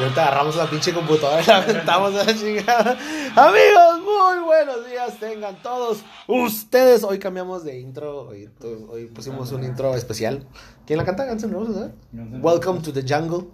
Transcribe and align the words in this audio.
Y 0.00 0.02
ahorita 0.02 0.28
agarramos 0.28 0.56
la 0.56 0.70
pinche 0.70 0.94
computadora 0.94 1.42
y 1.42 1.46
la 1.46 1.58
aventamos 1.58 2.14
a 2.14 2.24
la 2.24 2.34
chingada. 2.34 2.98
Amigos, 3.36 4.00
muy 4.02 4.44
buenos 4.46 4.86
días 4.86 5.20
tengan 5.20 5.60
todos 5.62 5.98
ustedes. 6.26 7.04
Hoy 7.04 7.18
cambiamos 7.18 7.64
de 7.64 7.78
intro. 7.78 8.28
Hoy, 8.28 8.48
hoy 8.88 9.06
pusimos 9.08 9.52
un 9.52 9.62
intro 9.62 9.94
especial. 9.94 10.46
¿Quién 10.86 10.96
la 10.96 11.04
canta? 11.04 11.26
Guns 11.26 11.42
N' 11.42 11.52
Roses. 11.52 11.90
Welcome 12.14 12.80
to 12.80 12.94
the 12.94 13.02
jungle. 13.06 13.48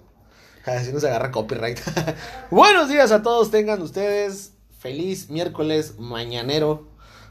Así 0.64 0.92
nos 0.92 1.02
agarra 1.02 1.32
copyright. 1.32 1.80
buenos 2.52 2.88
días 2.88 3.10
a 3.10 3.24
todos 3.24 3.50
tengan 3.50 3.82
ustedes. 3.82 4.52
Feliz 4.78 5.28
miércoles 5.28 5.98
mañanero. 5.98 6.86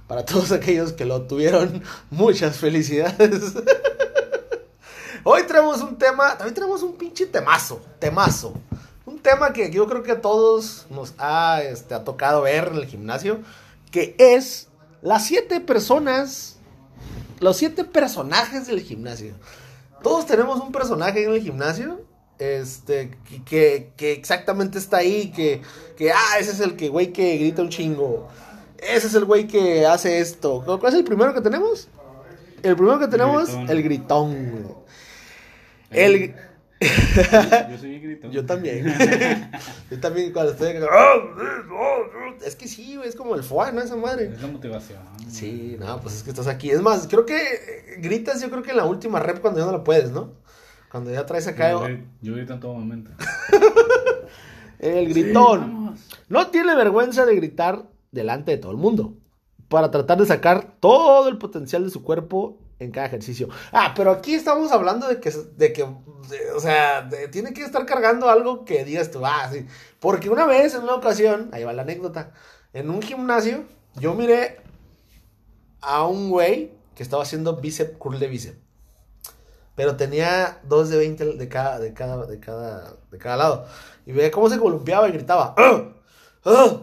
Para 0.08 0.26
todos 0.26 0.52
aquellos 0.52 0.92
que 0.92 1.06
lo 1.06 1.22
tuvieron, 1.22 1.82
muchas 2.10 2.58
felicidades. 2.58 3.54
Hoy 5.24 5.44
traemos 5.48 5.82
un 5.82 5.98
tema, 5.98 6.38
también 6.38 6.54
traemos 6.54 6.84
un 6.84 6.98
pinche 6.98 7.26
temazo, 7.26 7.82
temazo. 7.98 8.54
Tema 9.26 9.54
que 9.54 9.72
yo 9.72 9.88
creo 9.88 10.04
que 10.04 10.12
a 10.12 10.22
todos 10.22 10.86
nos 10.92 11.16
ha, 11.18 11.64
este, 11.64 11.96
ha 11.96 12.04
tocado 12.04 12.44
ver 12.44 12.68
en 12.68 12.76
el 12.76 12.86
gimnasio, 12.86 13.40
que 13.90 14.16
es 14.20 14.68
las 15.02 15.26
siete 15.26 15.60
personas, 15.62 16.58
los 17.40 17.58
siete 17.58 17.86
personajes 17.86 18.68
del 18.68 18.82
gimnasio. 18.82 19.34
Todos 20.04 20.28
tenemos 20.28 20.60
un 20.62 20.72
personaje 20.72 21.24
en 21.24 21.34
el 21.34 21.42
gimnasio, 21.42 22.06
este, 22.38 23.18
que, 23.48 23.90
que, 23.98 24.12
exactamente 24.12 24.78
está 24.78 24.98
ahí, 24.98 25.32
que, 25.32 25.64
que, 25.98 26.12
ah, 26.12 26.38
ese 26.40 26.52
es 26.52 26.60
el 26.60 26.76
que, 26.76 26.90
güey, 26.90 27.12
que 27.12 27.36
grita 27.38 27.64
un 27.64 27.70
chingo. 27.70 28.28
Ese 28.78 29.08
es 29.08 29.16
el 29.16 29.26
güey 29.26 29.48
que 29.48 29.88
hace 29.88 30.20
esto. 30.20 30.64
¿Cuál 30.64 30.94
es 30.94 31.00
el 31.00 31.04
primero 31.04 31.34
que 31.34 31.42
tenemos? 31.42 31.88
El 32.62 32.76
primero 32.76 33.00
que 33.00 33.08
tenemos, 33.08 33.50
el 33.50 33.82
gritón, 33.82 34.52
güey. 34.52 34.76
El... 35.90 36.36
Yo 36.82 37.78
soy 37.78 38.00
gritón. 38.00 38.32
Yo 38.32 38.46
también. 38.46 38.86
Yo 39.92 40.00
también 40.00 40.34
cuando 40.34 40.52
estoy... 40.52 40.74
Es 42.46 42.56
que 42.56 42.68
sí, 42.68 43.00
es 43.04 43.16
como 43.16 43.36
el 43.36 43.44
foie, 43.44 43.72
¿no? 43.72 43.82
Esa 43.82 43.96
madre. 43.96 44.26
Es 44.34 44.42
la 44.42 44.48
motivación. 44.48 45.00
Sí, 45.30 45.78
no, 45.80 46.02
pues 46.02 46.16
es 46.16 46.24
que 46.24 46.32
estás 46.32 46.48
aquí. 46.48 46.70
Es 46.70 46.82
más, 46.82 47.08
creo 47.08 47.26
que 47.26 47.98
gritas 48.00 48.42
yo 48.42 48.50
creo 48.50 48.62
que 48.62 48.72
en 48.72 48.78
la 48.78 48.86
última 48.86 49.20
rep 49.20 49.40
cuando 49.40 49.60
ya 49.60 49.66
no 49.66 49.72
la 49.72 49.84
puedes, 49.84 50.12
¿no? 50.12 50.34
Cuando 50.92 51.12
ya 51.12 51.26
traes 51.26 51.48
acá... 51.48 51.72
Yo, 51.72 51.88
yo 52.22 52.34
grito 52.36 52.54
en 52.54 52.60
todo 52.60 52.74
momento. 52.74 53.12
el 54.80 55.10
gritón. 55.10 55.98
no 56.30 56.48
tiene 56.48 56.76
vergüenza 56.76 57.26
de 57.26 57.36
gritar 57.36 57.90
delante 58.12 58.52
de 58.52 58.58
todo 58.58 58.72
el 58.72 58.78
mundo. 58.78 59.16
Para 59.70 59.92
tratar 59.92 60.20
de 60.20 60.26
sacar 60.26 60.76
todo 60.80 61.28
el 61.28 61.38
potencial 61.38 61.84
de 61.84 61.90
su 61.90 62.04
cuerpo 62.04 62.60
en 62.80 62.92
cada 62.92 63.08
ejercicio. 63.08 63.50
Ah, 63.72 63.94
pero 63.96 64.12
aquí 64.12 64.34
estamos 64.34 64.72
hablando 64.72 65.08
de 65.08 65.20
que, 65.20 65.32
de 65.32 65.74
que 65.74 65.84
o 65.84 66.60
sea, 66.60 67.10
tiene 67.32 67.54
que 67.54 67.64
estar 67.64 67.86
cargando 67.86 68.30
algo 68.30 68.66
que 68.66 68.84
digas 68.84 69.12
tú, 69.12 69.26
ah, 69.26 69.50
sí. 69.52 69.66
Porque 70.00 70.30
una 70.30 70.46
vez, 70.46 70.74
en 70.76 70.84
una 70.84 70.96
ocasión, 70.96 71.50
ahí 71.54 71.64
va 71.64 71.74
la 71.74 71.84
anécdota, 71.84 72.32
en 72.74 72.90
un 72.90 73.02
gimnasio, 73.02 73.64
yo 73.96 74.14
miré 74.14 74.60
a 75.82 76.06
un 76.06 76.30
güey 76.30 76.72
que 76.96 77.04
estaba 77.04 77.24
haciendo 77.24 77.58
bíceps, 77.58 77.98
curl 77.98 78.20
de 78.20 78.28
bíceps. 78.28 78.58
Pero 79.76 79.98
tenía 79.98 80.60
dos 80.64 80.90
de 80.90 80.98
20 80.98 81.26
de 81.36 81.50
cada, 81.50 81.80
de 81.80 81.94
cada, 81.94 82.26
de 82.26 82.40
cada, 82.40 82.96
de 83.12 83.18
cada 83.18 83.36
lado. 83.36 83.66
Y 84.06 84.14
veía 84.14 84.32
cómo 84.32 84.50
se 84.50 84.58
columpiaba 84.58 85.10
y 85.10 85.12
gritaba, 85.12 85.54
¡Ah! 85.58 85.92
¡Ah! 86.46 86.78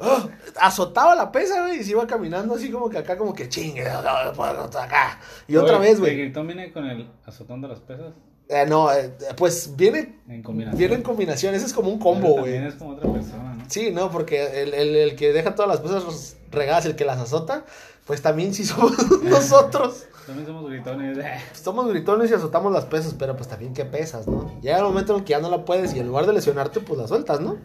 ¡Ah! 0.00 0.28
azotaba 0.60 1.14
la 1.14 1.30
pesa, 1.30 1.62
güey, 1.62 1.80
y 1.80 1.84
se 1.84 1.90
iba 1.90 2.06
caminando 2.06 2.54
así 2.54 2.70
como 2.70 2.88
que 2.88 2.98
acá, 2.98 3.16
como 3.16 3.34
que 3.34 3.48
chingue, 3.48 3.88
acá. 3.88 5.18
Y 5.46 5.56
otra 5.56 5.78
vez, 5.78 6.00
güey. 6.00 6.12
¿El 6.12 6.18
gritón 6.18 6.46
viene 6.46 6.72
con 6.72 6.86
el 6.86 7.08
azotando 7.24 7.68
las 7.68 7.80
pesas? 7.80 8.12
Eh, 8.48 8.66
no, 8.66 8.92
eh, 8.92 9.12
pues 9.36 9.76
viene 9.76 10.18
en 10.28 10.42
combinación. 10.42 10.78
Viene 10.78 10.94
en 10.96 11.02
combinación, 11.02 11.54
ese 11.54 11.66
es 11.66 11.72
como 11.72 11.88
un 11.88 12.00
combo, 12.00 12.40
güey. 12.40 12.56
Es 12.56 12.74
como 12.74 12.96
otra 12.96 13.12
persona, 13.12 13.54
¿no? 13.54 13.64
Sí, 13.68 13.92
no, 13.92 14.10
porque 14.10 14.62
el, 14.62 14.74
el, 14.74 14.96
el, 14.96 15.14
que 15.14 15.32
deja 15.32 15.54
todas 15.54 15.68
las 15.68 15.80
pesas 15.80 16.36
regadas, 16.50 16.84
el 16.84 16.96
que 16.96 17.04
las 17.04 17.18
azota, 17.18 17.64
pues 18.06 18.22
también 18.22 18.52
sí 18.52 18.64
somos 18.66 18.92
nosotros. 19.22 20.06
También 20.26 20.48
somos 20.48 20.68
gritones. 20.68 21.18
somos 21.52 21.88
gritones 21.88 22.30
y 22.32 22.34
azotamos 22.34 22.72
las 22.72 22.86
pesas, 22.86 23.14
pero 23.16 23.36
pues 23.36 23.48
también 23.48 23.72
qué 23.72 23.84
pesas, 23.84 24.26
¿no? 24.26 24.52
Llega 24.60 24.78
el 24.78 24.84
momento 24.84 25.12
en 25.12 25.20
el 25.20 25.24
que 25.24 25.30
ya 25.30 25.40
no 25.40 25.48
la 25.48 25.64
puedes 25.64 25.94
y 25.94 26.00
en 26.00 26.08
lugar 26.08 26.26
de 26.26 26.32
lesionarte, 26.32 26.80
pues 26.80 26.98
la 26.98 27.06
sueltas, 27.06 27.40
¿no? 27.40 27.56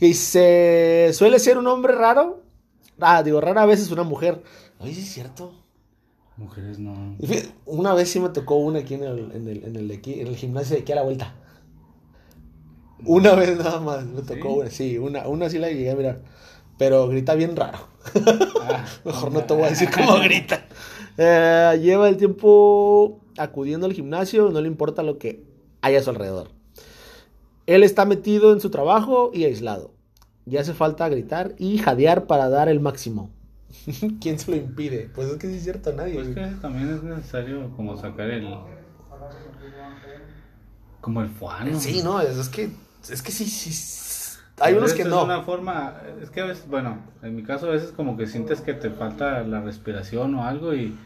Y 0.00 0.14
se 0.14 1.10
suele 1.12 1.38
ser 1.38 1.58
un 1.58 1.66
hombre 1.66 1.94
raro. 1.94 2.42
Ah, 3.00 3.22
digo, 3.22 3.40
rara 3.40 3.66
vez 3.66 3.80
es 3.80 3.90
una 3.90 4.02
mujer. 4.02 4.42
Ay, 4.78 4.94
sí 4.94 5.02
es 5.02 5.12
cierto. 5.12 5.52
Mujeres 6.36 6.78
no. 6.78 7.16
Una 7.66 7.94
vez 7.94 8.10
sí 8.10 8.18
me 8.18 8.30
tocó 8.30 8.56
una 8.56 8.80
aquí 8.80 8.94
en 8.94 9.04
el, 9.04 9.18
en 9.32 9.48
el, 9.48 9.64
en 9.64 9.76
el, 9.76 9.90
en 9.90 10.26
el 10.26 10.36
gimnasio 10.36 10.76
de 10.76 10.82
aquí 10.82 10.92
a 10.92 10.96
la 10.96 11.02
vuelta. 11.02 11.34
Una 13.04 13.34
vez 13.34 13.56
nada 13.56 13.80
más 13.80 14.04
me 14.06 14.22
tocó 14.22 14.54
una. 14.54 14.70
Sí, 14.70 14.98
una, 14.98 15.28
una 15.28 15.50
sí 15.50 15.58
la 15.58 15.68
llegué 15.68 15.90
a 15.90 15.96
mirar. 15.96 16.22
Pero 16.78 17.08
grita 17.08 17.34
bien 17.34 17.54
raro. 17.56 17.78
Ah, 18.60 18.84
Mejor 19.04 19.32
no 19.32 19.44
te 19.44 19.54
voy 19.54 19.64
a 19.64 19.70
decir 19.70 19.90
cómo 19.94 20.18
grita. 20.18 20.66
Eh, 21.18 21.78
lleva 21.82 22.08
el 22.08 22.16
tiempo 22.16 23.20
acudiendo 23.36 23.86
al 23.86 23.92
gimnasio, 23.92 24.50
no 24.50 24.60
le 24.60 24.68
importa 24.68 25.02
lo 25.02 25.18
que 25.18 25.44
haya 25.82 25.98
a 25.98 26.02
su 26.02 26.10
alrededor. 26.10 26.50
Él 27.66 27.82
está 27.82 28.04
metido 28.04 28.52
en 28.52 28.60
su 28.60 28.70
trabajo 28.70 29.30
y 29.32 29.44
aislado. 29.44 29.92
Ya 30.44 30.60
hace 30.60 30.74
falta 30.74 31.08
gritar 31.08 31.54
y 31.58 31.78
jadear 31.78 32.26
para 32.26 32.48
dar 32.48 32.68
el 32.68 32.80
máximo. 32.80 33.30
¿Quién 34.20 34.38
se 34.38 34.50
lo 34.50 34.56
impide? 34.56 35.10
Pues 35.14 35.28
es 35.28 35.36
que 35.36 35.48
sí 35.48 35.56
es 35.56 35.62
cierto, 35.62 35.92
nadie. 35.92 36.14
Pues 36.14 36.28
que 36.28 36.56
también 36.60 36.90
es 36.90 37.02
necesario 37.02 37.70
como 37.76 37.96
sacar 37.96 38.30
el... 38.30 38.54
Como 41.00 41.22
el 41.22 41.28
fuano. 41.28 41.78
Sí, 41.78 42.02
no, 42.02 42.20
es, 42.20 42.36
es 42.36 42.48
que... 42.48 42.70
Es 43.08 43.22
que 43.22 43.32
sí, 43.32 43.44
sí... 43.44 44.38
Hay 44.60 44.74
unos 44.74 44.92
que 44.92 45.04
no. 45.04 45.18
Es 45.18 45.24
una 45.24 45.42
forma... 45.42 46.00
Es 46.20 46.30
que 46.30 46.40
a 46.40 46.44
veces, 46.44 46.68
bueno, 46.68 46.98
en 47.22 47.34
mi 47.34 47.42
caso 47.42 47.68
a 47.68 47.70
veces 47.70 47.92
como 47.92 48.16
que 48.16 48.26
sientes 48.26 48.60
que 48.60 48.74
te 48.74 48.90
falta 48.90 49.42
la 49.42 49.60
respiración 49.60 50.34
o 50.34 50.44
algo 50.44 50.74
y 50.74 50.96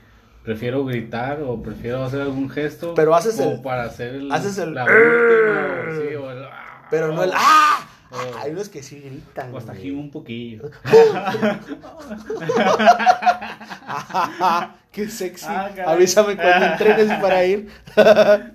prefiero 0.46 0.84
gritar 0.84 1.42
o 1.42 1.60
prefiero 1.60 2.04
hacer 2.04 2.20
algún 2.20 2.48
gesto. 2.48 2.94
Pero 2.94 3.16
haces 3.16 3.40
el. 3.40 3.60
para 3.60 3.82
hacer 3.84 4.14
el. 4.14 4.30
Haces 4.30 4.56
el. 4.58 4.74
La 4.74 4.84
última, 4.84 5.86
sí, 5.90 6.14
o 6.14 6.30
el. 6.30 6.44
Pero 6.88 7.12
no 7.12 7.24
el. 7.24 7.32
¡Ah! 7.34 7.84
Oh, 8.12 8.38
Hay 8.38 8.52
unos 8.52 8.68
que 8.68 8.84
sí 8.84 9.00
gritan. 9.00 9.52
O 9.52 9.58
hasta 9.58 9.74
gimo 9.74 10.00
un 10.00 10.12
poquillo. 10.12 10.70
¡Qué 14.92 15.08
sexy! 15.08 15.46
Ah, 15.48 15.72
Avísame 15.86 16.36
cuando 16.36 16.66
entrenes 16.66 17.12
para 17.20 17.44
ir. 17.44 17.68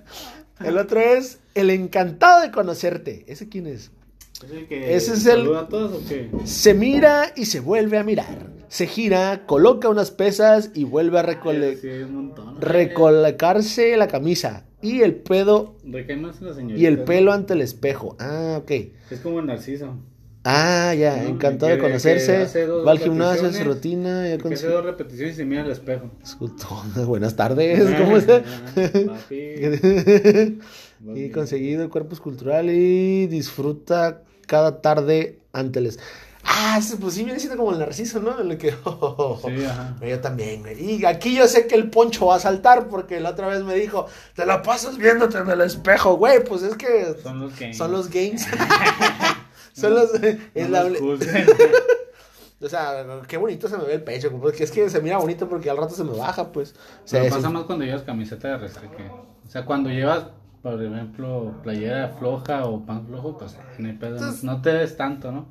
el 0.64 0.78
otro 0.78 0.98
es 0.98 1.40
El 1.54 1.68
encantado 1.68 2.40
de 2.40 2.50
conocerte. 2.50 3.26
¿Ese 3.28 3.50
quién 3.50 3.66
es? 3.66 3.90
Ese 4.70 5.12
es 5.14 5.26
el. 5.26 5.54
A 5.54 5.68
todos, 5.68 6.02
¿o 6.02 6.08
qué? 6.08 6.30
Se 6.44 6.74
mira 6.74 7.32
y 7.36 7.46
se 7.46 7.60
vuelve 7.60 7.98
a 7.98 8.04
mirar. 8.04 8.50
Se 8.68 8.86
gira, 8.86 9.44
coloca 9.46 9.88
unas 9.88 10.10
pesas 10.10 10.70
y 10.74 10.84
vuelve 10.84 11.18
a 11.18 11.22
recole 11.22 11.76
sí, 11.76 11.88
recolocarse 12.58 13.96
la 13.96 14.08
camisa. 14.08 14.64
Y 14.80 15.02
el 15.02 15.14
pedo. 15.16 15.76
La 15.84 16.00
y 16.00 16.86
el 16.86 17.04
pelo 17.04 17.32
ante 17.32 17.52
el 17.52 17.60
espejo. 17.60 18.16
Ah, 18.18 18.58
ok. 18.62 18.70
Es 19.10 19.20
como 19.22 19.40
el 19.40 19.46
narciso. 19.46 19.94
Ah, 20.44 20.92
ya, 20.98 21.22
no, 21.22 21.28
encantado 21.28 21.70
de 21.70 21.78
conocerse. 21.78 22.66
Va 22.84 22.90
al 22.90 22.98
gimnasio, 22.98 23.46
hace 23.46 23.58
su 23.58 23.64
rutina. 23.64 24.28
Ya 24.28 24.38
con... 24.38 24.52
hace 24.52 24.66
dos 24.66 24.84
repeticiones 24.84 25.34
y 25.34 25.36
se 25.36 25.44
mira 25.44 25.62
al 25.62 25.70
espejo. 25.70 26.10
Buenas 27.06 27.36
tardes, 27.36 27.94
¿cómo 28.00 28.16
está? 28.16 28.42
y 31.14 31.30
conseguido 31.30 31.84
el 31.84 31.90
cuerpo 31.90 32.14
escultural 32.14 32.70
y 32.70 33.28
disfruta 33.28 34.22
cada 34.46 34.80
tarde 34.80 35.40
ante 35.52 35.78
el... 35.78 35.96
Ah, 36.44 36.80
pues 37.00 37.14
sí 37.14 37.22
viene 37.22 37.38
siendo 37.38 37.56
como 37.56 37.72
el 37.72 37.78
narciso, 37.78 38.20
¿no? 38.20 38.40
En 38.40 38.50
el 38.50 38.58
que, 38.58 38.74
oh, 38.84 39.40
sí, 39.46 39.64
ajá. 39.64 39.96
Yo 40.00 40.20
también. 40.20 40.64
Y 40.76 41.04
aquí 41.04 41.36
yo 41.36 41.46
sé 41.46 41.68
que 41.68 41.76
el 41.76 41.88
poncho 41.88 42.26
va 42.26 42.36
a 42.36 42.40
saltar 42.40 42.88
porque 42.88 43.20
la 43.20 43.30
otra 43.30 43.46
vez 43.46 43.62
me 43.62 43.74
dijo, 43.74 44.06
te 44.34 44.44
la 44.44 44.62
pasas 44.62 44.98
viéndote 44.98 45.38
en 45.38 45.48
el 45.48 45.60
espejo, 45.60 46.16
güey. 46.16 46.42
Pues 46.42 46.62
es 46.62 46.76
que... 46.76 47.14
Son 47.22 47.40
los 47.40 47.58
games. 47.58 47.76
Son 47.76 47.92
los 47.92 48.10
games. 48.10 48.44
son 49.72 49.94
los... 49.94 50.10
La... 50.54 50.84
O 52.62 52.68
sea, 52.68 53.04
qué 53.26 53.36
bonito 53.36 53.68
se 53.68 53.76
me 53.76 53.84
ve 53.84 53.94
el 53.94 54.02
pecho, 54.04 54.30
porque 54.30 54.62
es 54.62 54.70
que 54.70 54.88
se 54.88 55.02
mira 55.02 55.18
bonito 55.18 55.48
porque 55.48 55.68
al 55.68 55.76
rato 55.76 55.94
se 55.94 56.04
me 56.04 56.16
baja, 56.16 56.52
pues. 56.52 56.74
O 57.04 57.08
sea, 57.08 57.22
Pero 57.22 57.34
pasa 57.34 57.50
más 57.50 57.64
cuando 57.64 57.84
llevas 57.84 58.02
camiseta 58.02 58.48
de 58.48 58.58
resaque. 58.58 59.10
O 59.44 59.50
sea, 59.50 59.64
cuando 59.64 59.90
llevas, 59.90 60.26
por 60.62 60.82
ejemplo, 60.82 61.54
playera 61.62 62.08
floja 62.18 62.64
o 62.66 62.86
pan 62.86 63.06
flojo, 63.06 63.36
pues 63.36 63.56
no 63.78 63.88
hay 63.88 63.94
pedo, 63.94 64.16
Entonces, 64.16 64.44
no 64.44 64.62
te 64.62 64.72
des 64.72 64.96
tanto, 64.96 65.32
¿no? 65.32 65.48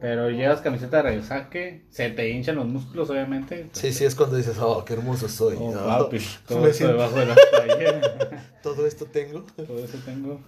Pero 0.00 0.30
llevas 0.30 0.60
camiseta 0.60 0.98
de 0.98 1.02
resaque, 1.02 1.84
se 1.90 2.08
te 2.10 2.30
hinchan 2.30 2.56
los 2.56 2.66
músculos, 2.66 3.10
obviamente. 3.10 3.68
Sí, 3.72 3.92
sí, 3.92 4.04
es 4.04 4.14
cuando 4.14 4.36
dices, 4.36 4.56
oh, 4.58 4.82
qué 4.84 4.94
hermoso 4.94 5.28
soy. 5.28 5.56
Oh, 5.58 5.72
¿no? 5.72 5.86
papi, 5.86 6.18
todo 6.48 6.66
esto 6.66 6.88
debajo 6.88 7.18
de 7.18 7.26
la 7.26 7.34
playera. 7.34 8.52
todo 8.62 8.86
esto 8.86 9.06
tengo. 9.06 9.44
Todo 9.56 9.78
esto 9.84 9.98
tengo. 10.04 10.40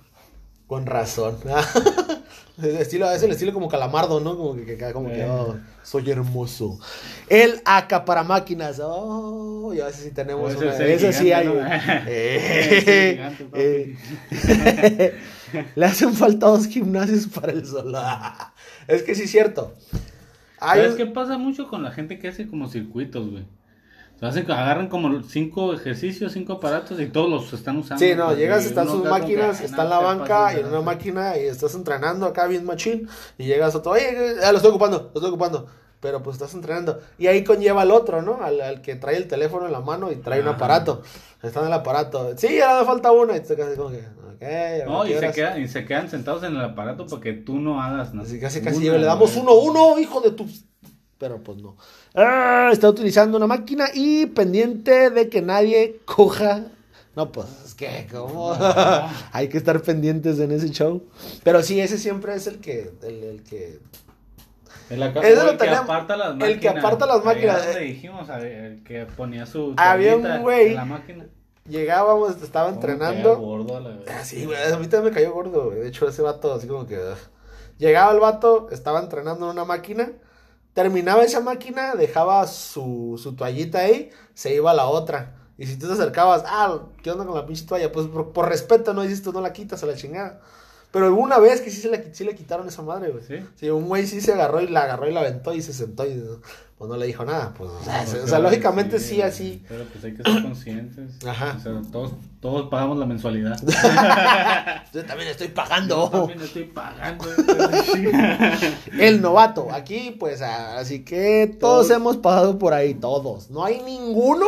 Con 0.73 0.87
razón. 0.87 1.37
estilo, 2.63 3.11
es 3.11 3.23
el 3.23 3.33
estilo 3.33 3.53
como 3.53 3.69
calamardo, 3.69 4.21
¿no? 4.21 4.39
Como 4.39 4.55
que, 4.55 4.79
como 4.91 5.11
que 5.11 5.23
oh, 5.27 5.59
soy 5.83 6.11
hermoso. 6.11 6.81
El 7.29 7.61
acá 7.67 8.07
para 8.07 8.25
máquinas. 8.25 8.81
Oh, 8.83 9.75
ya 9.75 9.93
si 9.93 10.13
tenemos 10.13 10.57
una. 10.57 10.75
Ese 10.79 11.13
sí 11.13 11.31
hay. 11.31 11.47
Eh. 12.07 13.53
Le 15.75 15.85
hacen 15.85 16.15
falta 16.15 16.47
dos 16.47 16.67
gimnasios 16.69 17.27
para 17.27 17.53
el 17.53 17.67
solo. 17.67 18.01
es 18.89 19.03
que 19.03 19.15
sí 19.15 19.25
es 19.25 19.31
cierto. 19.31 19.75
Hay 20.59 20.81
¿Sabes 20.81 20.97
qué 20.97 21.05
pasa 21.05 21.37
mucho 21.37 21.69
con 21.69 21.83
la 21.83 21.91
gente 21.91 22.19
que 22.19 22.29
hace 22.29 22.47
como 22.47 22.71
circuitos, 22.71 23.31
güey? 23.31 23.45
Hacen, 24.23 24.49
agarran 24.51 24.89
como 24.89 25.23
cinco 25.25 25.75
ejercicios, 25.75 26.33
cinco 26.33 26.55
aparatos 26.55 27.01
y 27.01 27.07
todos 27.07 27.29
los 27.29 27.53
están 27.53 27.77
usando. 27.79 28.05
Sí, 28.05 28.15
no, 28.15 28.35
llegas, 28.35 28.65
están 28.65 28.89
uno 28.89 29.01
sus 29.01 29.09
máquinas, 29.11 29.59
que, 29.59 29.67
está 29.67 29.83
en 29.83 29.89
"Ah, 29.89 29.91
la 29.91 29.99
banca 29.99 30.53
y 30.55 30.61
en 30.61 30.67
una 30.67 30.73
lanza". 30.77 30.87
máquina 30.87 31.37
y 31.37 31.41
estás 31.47 31.75
entrenando 31.75 32.27
acá 32.27 32.47
bien 32.47 32.65
machín 32.65 33.09
y 33.37 33.45
llegas 33.47 33.75
otro, 33.75 33.93
oye, 33.93 34.37
ya 34.41 34.53
lo 34.53 34.59
estoy 34.59 34.71
ocupando, 34.71 34.99
lo 35.13 35.21
estoy 35.21 35.29
ocupando, 35.29 35.67
pero 35.99 36.23
pues 36.23 36.37
estás 36.37 36.55
entrenando. 36.55 37.01
Y 37.19 37.27
ahí 37.27 37.43
conlleva 37.43 37.83
al 37.83 37.91
otro, 37.91 38.23
¿no? 38.23 38.43
Al, 38.43 38.61
al 38.61 38.81
que 38.81 38.95
trae 38.95 39.17
el 39.17 39.27
teléfono 39.27 39.67
en 39.67 39.73
la 39.73 39.81
mano 39.81 40.13
y 40.13 40.17
trae 40.17 40.41
un 40.41 40.47
Ajá. 40.49 40.57
aparato. 40.57 41.03
Está 41.43 41.61
en 41.61 41.67
el 41.67 41.73
aparato. 41.73 42.33
Sí, 42.37 42.57
ya 42.59 42.79
me 42.81 42.87
falta 42.87 43.11
uno. 43.11 43.35
Y 43.35 43.41
te 43.41 43.57
quedas 43.57 43.77
como 43.77 43.91
que, 43.91 43.99
ok, 43.99 44.87
No, 44.87 45.05
y 45.07 45.15
se, 45.15 45.33
quedan, 45.33 45.63
y 45.63 45.69
se 45.69 45.85
quedan 45.85 46.09
sentados 46.09 46.45
en 46.45 46.55
el 46.55 46.61
aparato 46.65 47.07
para 47.07 47.21
que 47.21 47.33
tú 47.33 47.59
no 47.59 47.83
hagas 47.83 48.15
nada. 48.15 48.27
Así 48.27 48.39
casi, 48.39 48.61
casi 48.63 48.89
Una, 48.89 48.99
le 48.99 49.07
damos 49.07 49.37
uno, 49.37 49.55
uno, 49.55 49.99
hijo 49.99 50.21
de 50.21 50.31
tu... 50.31 50.47
Pero 51.23 51.41
pues 51.41 51.59
no. 51.59 51.77
Ah, 52.17 52.71
está 52.73 52.89
utilizando 52.89 53.37
una 53.37 53.47
máquina 53.47 53.85
y 53.95 54.27
pendiente 54.27 55.09
de 55.11 55.29
que 55.29 55.41
nadie 55.41 56.01
coja. 56.05 56.65
No, 57.15 57.31
pues 57.31 57.47
es 57.65 57.77
que, 57.77 58.09
¿cómo? 58.11 58.53
Hay 59.33 59.49
que 59.49 59.57
estar 59.57 59.81
pendientes 59.83 60.41
en 60.41 60.51
ese 60.51 60.71
show. 60.71 61.05
Pero 61.45 61.63
sí, 61.63 61.81
ese 61.81 61.97
siempre 61.99 62.35
es 62.35 62.49
el 62.49 62.59
que... 62.59 62.91
El, 63.05 63.23
el 63.23 63.43
que... 63.45 63.79
El, 64.91 65.01
acá- 65.05 65.21
el 65.21 65.57
que 65.57 65.69
aparta 65.69 66.17
las 66.17 66.31
el 66.33 66.39
máquinas. 66.39 66.61
que 66.61 66.69
aparta 66.69 67.07
las 67.07 67.25
máquinas, 67.25 67.67
eh. 67.77 67.79
dijimos, 67.79 68.29
el 68.29 68.83
que 68.83 69.07
ponía 69.17 69.47
su. 69.47 69.75
Había 69.77 70.17
un 70.17 70.25
güey- 70.25 70.71
en 70.71 70.75
la 70.75 70.85
máquina. 70.85 71.27
Llegábamos, 71.69 72.43
estaba 72.43 72.69
entrenando. 72.69 73.39
gordo 73.39 73.77
a 73.77 73.81
la 73.81 73.91
vez. 73.91 74.09
Ah, 74.11 74.25
sí, 74.25 74.45
güey, 74.45 74.59
a 74.61 74.77
mí 74.77 74.89
también 74.89 75.05
me 75.05 75.11
cayó 75.13 75.33
gordo, 75.33 75.67
güey. 75.67 75.79
De 75.79 75.89
hecho, 75.89 76.09
ese 76.09 76.21
vato 76.21 76.53
así 76.53 76.67
como 76.67 76.85
que... 76.89 76.99
Llegaba 77.79 78.13
el 78.13 78.19
vato, 78.19 78.69
estaba 78.73 78.99
entrenando 78.99 79.47
en 79.47 79.53
una 79.53 79.65
máquina, 79.65 80.11
terminaba 80.75 81.23
esa 81.23 81.41
máquina, 81.41 81.95
dejaba 81.95 82.47
su, 82.47 83.19
su 83.23 83.35
toallita 83.35 83.81
ahí, 83.81 84.11
se 84.35 84.55
iba 84.55 84.71
a 84.71 84.75
la 84.75 84.87
otra. 84.87 85.37
Y 85.59 85.67
si 85.67 85.79
tú 85.79 85.87
te 85.87 85.93
acercabas, 85.93 86.43
ah, 86.47 86.81
¿qué 87.03 87.11
onda 87.11 87.25
con 87.25 87.35
la 87.35 87.47
pinche 87.47 87.67
toalla? 87.67 87.93
Pues 87.93 88.07
por, 88.09 88.49
respeto, 88.49 88.95
no 88.95 89.03
dices 89.03 89.23
tú, 89.23 89.33
no 89.33 89.41
la 89.41 89.53
quitas 89.53 89.83
a 89.83 89.87
la 89.87 89.95
chingada. 89.95 90.41
Pero 90.93 91.13
hubo 91.13 91.23
una 91.23 91.39
vez 91.39 91.61
que 91.63 91.71
sí, 91.71 91.81
se 91.81 91.89
la, 91.89 92.01
sí 92.13 92.23
le 92.23 92.35
quitaron 92.37 92.69
esa 92.69 92.83
madre, 92.83 93.11
güey. 93.11 93.25
¿Sí? 93.27 93.37
Sí, 93.57 93.71
un 93.71 93.89
güey 93.89 94.07
sí 94.07 94.21
se 94.21 94.33
agarró 94.35 94.61
y 94.61 94.69
la 94.69 94.83
agarró 94.83 95.09
y 95.09 95.13
la 95.15 95.21
aventó 95.21 95.55
y 95.55 95.63
se 95.63 95.73
sentó 95.73 96.07
y 96.07 96.23
pues 96.77 96.91
no 96.91 96.97
le 96.97 97.07
dijo 97.07 97.25
nada. 97.25 97.55
Pues, 97.57 97.71
o 97.71 97.83
sea, 97.85 98.05
Porque, 98.05 98.21
o 98.21 98.27
sea, 98.27 98.39
lógicamente 98.41 98.99
sí, 98.99 99.23
así. 99.23 99.65
Pero 99.69 99.85
pues 99.85 100.05
hay 100.05 100.15
que 100.15 100.23
ser 100.23 100.43
conscientes. 100.43 101.25
Ajá. 101.27 101.57
O 101.59 101.61
sea, 101.63 101.81
todos, 101.93 102.13
todos 102.41 102.69
pagamos 102.69 102.99
la 102.99 103.07
mensualidad. 103.07 103.57
Yo 104.93 105.05
también 105.07 105.31
estoy 105.31 105.49
Yo 105.49 105.55
pagando. 105.55 106.11
también 106.11 106.41
estoy 106.43 106.65
pagando. 106.65 107.25
El 108.99 109.23
novato, 109.23 109.69
aquí 109.73 110.17
pues 110.19 110.43
así 110.43 111.05
que 111.05 111.57
todos, 111.61 111.87
Todos. 111.89 111.91
hemos 111.97 112.17
pasado 112.19 112.59
por 112.59 112.75
ahí, 112.75 112.95
todos. 112.95 113.51
No 113.51 113.65
hay 113.65 113.81
ninguno 113.83 114.47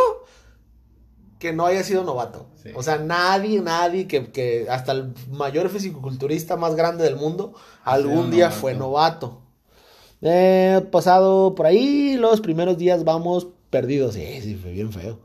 que 1.45 1.53
no 1.53 1.67
haya 1.67 1.83
sido 1.83 2.05
novato. 2.05 2.47
Sí. 2.55 2.71
O 2.75 2.83
sea, 2.83 2.97
nadie, 2.97 3.61
nadie 3.61 4.09
que, 4.09 4.33
que 4.33 4.67
hasta 4.71 4.93
el 4.93 5.13
mayor 5.31 5.69
fisicoculturista 5.69 6.57
más 6.57 6.75
grande 6.75 7.05
del 7.05 7.17
mundo 7.17 7.53
algún 7.85 8.31
día 8.31 8.47
novato. 8.47 8.61
fue 8.63 8.75
novato. 8.75 9.43
Eh, 10.23 10.81
pasado 10.91 11.55
por 11.55 11.67
ahí, 11.67 12.17
los 12.17 12.41
primeros 12.41 12.79
días 12.79 13.05
vamos 13.05 13.49
perdidos. 13.69 14.15
Sí, 14.15 14.41
sí, 14.41 14.55
fue 14.55 14.71
bien 14.71 14.91
feo. 14.91 15.19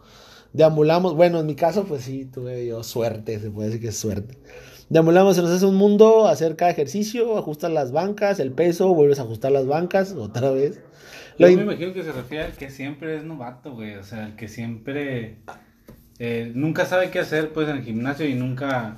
Deambulamos, 0.51 1.15
bueno, 1.15 1.39
en 1.39 1.45
mi 1.45 1.55
caso, 1.55 1.85
pues 1.85 2.01
sí, 2.01 2.25
tuve 2.25 2.67
yo 2.67 2.83
suerte, 2.83 3.39
se 3.39 3.49
puede 3.49 3.69
decir 3.69 3.81
que 3.81 3.87
es 3.87 3.97
suerte. 3.97 4.37
Deambulamos, 4.89 5.37
se 5.37 5.41
nos 5.41 5.51
hace 5.51 5.65
un 5.65 5.75
mundo, 5.75 6.27
hacer 6.27 6.57
cada 6.57 6.71
ejercicio, 6.71 7.37
ajustas 7.37 7.71
las 7.71 7.93
bancas, 7.93 8.41
el 8.41 8.51
peso, 8.51 8.93
vuelves 8.93 9.19
a 9.19 9.21
ajustar 9.21 9.53
las 9.53 9.67
bancas 9.67 10.11
otra 10.11 10.51
vez. 10.51 10.81
Yo 11.37 11.47
me 11.47 11.53
imagino 11.53 11.93
que 11.93 12.03
se 12.03 12.11
refiere 12.11 12.43
al 12.43 12.51
que 12.51 12.69
siempre 12.69 13.15
es 13.15 13.23
novato, 13.23 13.73
güey. 13.73 13.95
O 13.95 14.03
sea, 14.03 14.25
el 14.25 14.35
que 14.35 14.49
siempre. 14.49 15.37
Eh, 16.19 16.51
nunca 16.53 16.85
sabe 16.85 17.09
qué 17.11 17.19
hacer, 17.19 17.51
pues, 17.53 17.67
en 17.69 17.77
el 17.77 17.83
gimnasio 17.83 18.27
y 18.27 18.33
nunca. 18.35 18.97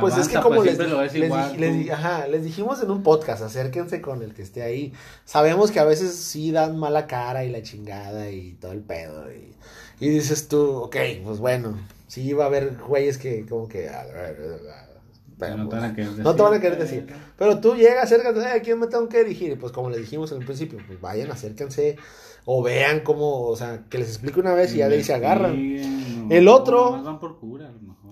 Pues 0.00 0.16
es 0.16 0.26
que 0.26 0.40
como 0.40 0.56
pues, 0.56 0.70
les, 0.70 0.78
ves 0.78 1.12
les 1.12 1.24
igual. 1.24 1.52
dij- 1.52 1.58
les 1.58 1.70
tú. 1.72 1.78
di- 1.78 1.90
ajá, 1.90 2.26
les 2.26 2.44
dijimos 2.44 2.82
en 2.82 2.90
un 2.90 3.02
podcast, 3.02 3.42
acérquense 3.42 4.00
con 4.00 4.22
el 4.22 4.32
que 4.32 4.40
esté 4.40 4.62
ahí. 4.62 4.94
Sabemos 5.26 5.70
que 5.70 5.80
a 5.80 5.84
veces 5.84 6.14
sí 6.16 6.50
dan 6.50 6.78
mala 6.78 7.06
cara 7.06 7.44
y 7.44 7.50
la 7.50 7.62
chingada 7.62 8.30
y 8.30 8.54
todo 8.54 8.72
el 8.72 8.80
pedo. 8.80 9.26
Y, 9.30 9.54
y 10.00 10.08
dices 10.08 10.48
tú, 10.48 10.76
ok, 10.84 10.96
pues 11.24 11.38
bueno, 11.40 11.76
sí 12.08 12.32
va 12.32 12.44
a 12.44 12.46
haber 12.46 12.76
güeyes 12.88 13.18
que 13.18 13.44
como 13.44 13.68
que... 13.68 13.90
ah, 13.90 14.04
Pero, 15.48 15.56
no 15.64 15.68
te 15.68 15.76
van 15.76 15.84
a 15.90 15.94
querer 15.94 16.18
no 16.18 16.34
te 16.34 16.42
van 16.42 16.54
a 16.54 16.60
querer 16.60 16.78
decir. 16.78 17.06
Pero 17.38 17.60
tú 17.60 17.74
llegas, 17.74 18.04
acércate, 18.04 18.40
"Eh, 18.40 18.46
¿a 18.52 18.60
quién 18.62 18.78
me 18.78 18.86
tengo 18.86 19.08
que 19.08 19.24
dirigir? 19.24 19.52
Y 19.52 19.56
pues 19.56 19.72
como 19.72 19.90
les 19.90 20.00
dijimos 20.00 20.30
en 20.32 20.38
el 20.40 20.44
principio, 20.46 20.78
pues 20.86 21.00
vayan, 21.00 21.30
acérquense 21.30 21.96
o 22.44 22.62
vean 22.62 23.00
cómo, 23.00 23.42
o 23.46 23.56
sea, 23.56 23.84
que 23.88 23.98
les 23.98 24.08
explique 24.08 24.40
una 24.40 24.54
vez 24.54 24.74
y 24.74 24.78
ya 24.78 24.88
de 24.88 24.96
ahí 24.96 25.04
se 25.04 25.14
agarran. 25.14 25.56
No, 26.28 26.34
El 26.34 26.48
otro- 26.48 26.84
nomás 26.90 27.04
van 27.04 27.20
por 27.20 27.38
cura, 27.38 27.68
a 27.68 27.72
lo 27.72 27.80
mejor. 27.80 28.10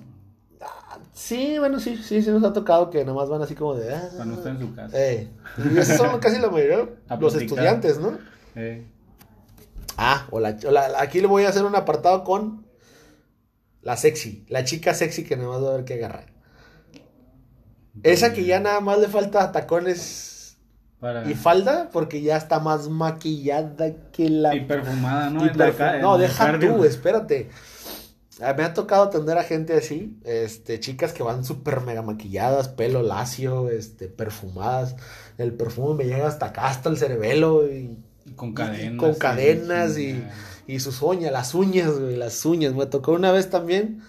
Sí, 1.13 1.59
bueno, 1.59 1.79
sí, 1.81 1.97
sí, 1.97 2.23
sí 2.23 2.31
nos 2.31 2.43
ha 2.45 2.53
tocado 2.53 2.91
que 2.91 3.05
nomás 3.05 3.29
van 3.29 3.43
así 3.43 3.55
como 3.55 3.75
de... 3.75 3.95
ah, 3.95 4.09
no 4.25 4.35
estar 4.35 4.53
en 4.55 4.61
su 4.61 4.75
casa. 4.75 4.97
Eh, 4.99 5.29
y 5.73 5.79
esos 5.79 5.97
son 5.97 6.19
casi 6.21 6.39
la 6.41 6.49
mayoría, 6.51 6.89
los 7.21 7.35
estudiantes, 7.35 7.99
¿no? 7.99 8.19
Eh, 8.55 8.85
Ah, 9.97 10.27
o 10.31 10.41
la, 10.41 10.57
o 10.67 10.71
la- 10.71 11.01
aquí 11.01 11.21
le 11.21 11.27
voy 11.27 11.45
a 11.45 11.51
hacer 11.51 11.65
un 11.65 11.75
apartado 11.77 12.25
con 12.25 12.65
la 13.83 13.97
sexy, 13.97 14.45
la 14.49 14.65
chica 14.65 14.95
sexy 14.95 15.25
que 15.25 15.37
nomás 15.37 15.63
va 15.63 15.71
a 15.71 15.77
ver 15.77 15.85
que 15.85 15.95
agarrar. 15.95 16.27
Esa 18.03 18.33
que 18.33 18.45
ya 18.45 18.61
nada 18.61 18.81
más 18.81 18.99
le 18.99 19.09
falta 19.09 19.53
tacones 19.53 20.57
para... 21.01 21.29
y 21.31 21.35
falda, 21.35 21.89
porque 21.93 22.21
ya 22.23 22.37
está 22.37 22.61
más 22.61 22.89
maquillada 22.89 23.93
que 24.13 24.29
la... 24.31 24.55
Y 24.55 24.61
perfumada, 24.67 25.31
¿no? 25.31 25.45
y 25.47 25.49
perfum- 25.51 25.95
en 25.97 26.01
no, 26.03 26.19
deja 26.19 26.47
cardio. 26.47 26.75
tú, 26.77 26.85
espérate. 26.85 27.51
Ah, 28.43 28.55
Me 28.57 28.65
ha 28.65 28.73
tocado 28.73 29.03
atender 29.05 29.37
a 29.37 29.43
gente 29.45 29.75
así, 29.77 30.17
este, 30.25 30.81
chicas 30.81 31.13
que 31.13 31.23
van 31.23 31.45
súper 31.45 31.83
mega 31.83 32.01
maquilladas, 32.01 32.69
pelo 32.69 33.03
lacio, 33.03 33.69
este, 33.69 34.09
perfumadas. 34.09 34.97
El 35.37 35.53
perfume 35.53 36.05
me 36.05 36.11
llega 36.11 36.27
hasta 36.27 36.47
acá, 36.47 36.69
hasta 36.69 36.89
el 36.89 36.97
cerebelo 36.97 37.67
y, 37.67 37.99
Con 38.37 38.51
y- 38.51 38.55
cadenas. 38.55 38.99
con 38.99 39.13
sí, 39.15 39.19
cadenas 39.19 39.93
sí, 39.95 40.25
y, 40.67 40.75
y 40.75 40.81
sus 40.81 41.03
uñas, 41.03 41.33
las 41.33 41.55
uñas, 41.55 41.99
güey, 41.99 42.17
las 42.17 42.43
uñas. 42.47 42.73
Me 42.75 42.87
tocó 42.87 43.13
una 43.13 43.31
vez 43.31 43.51
también 43.51 44.03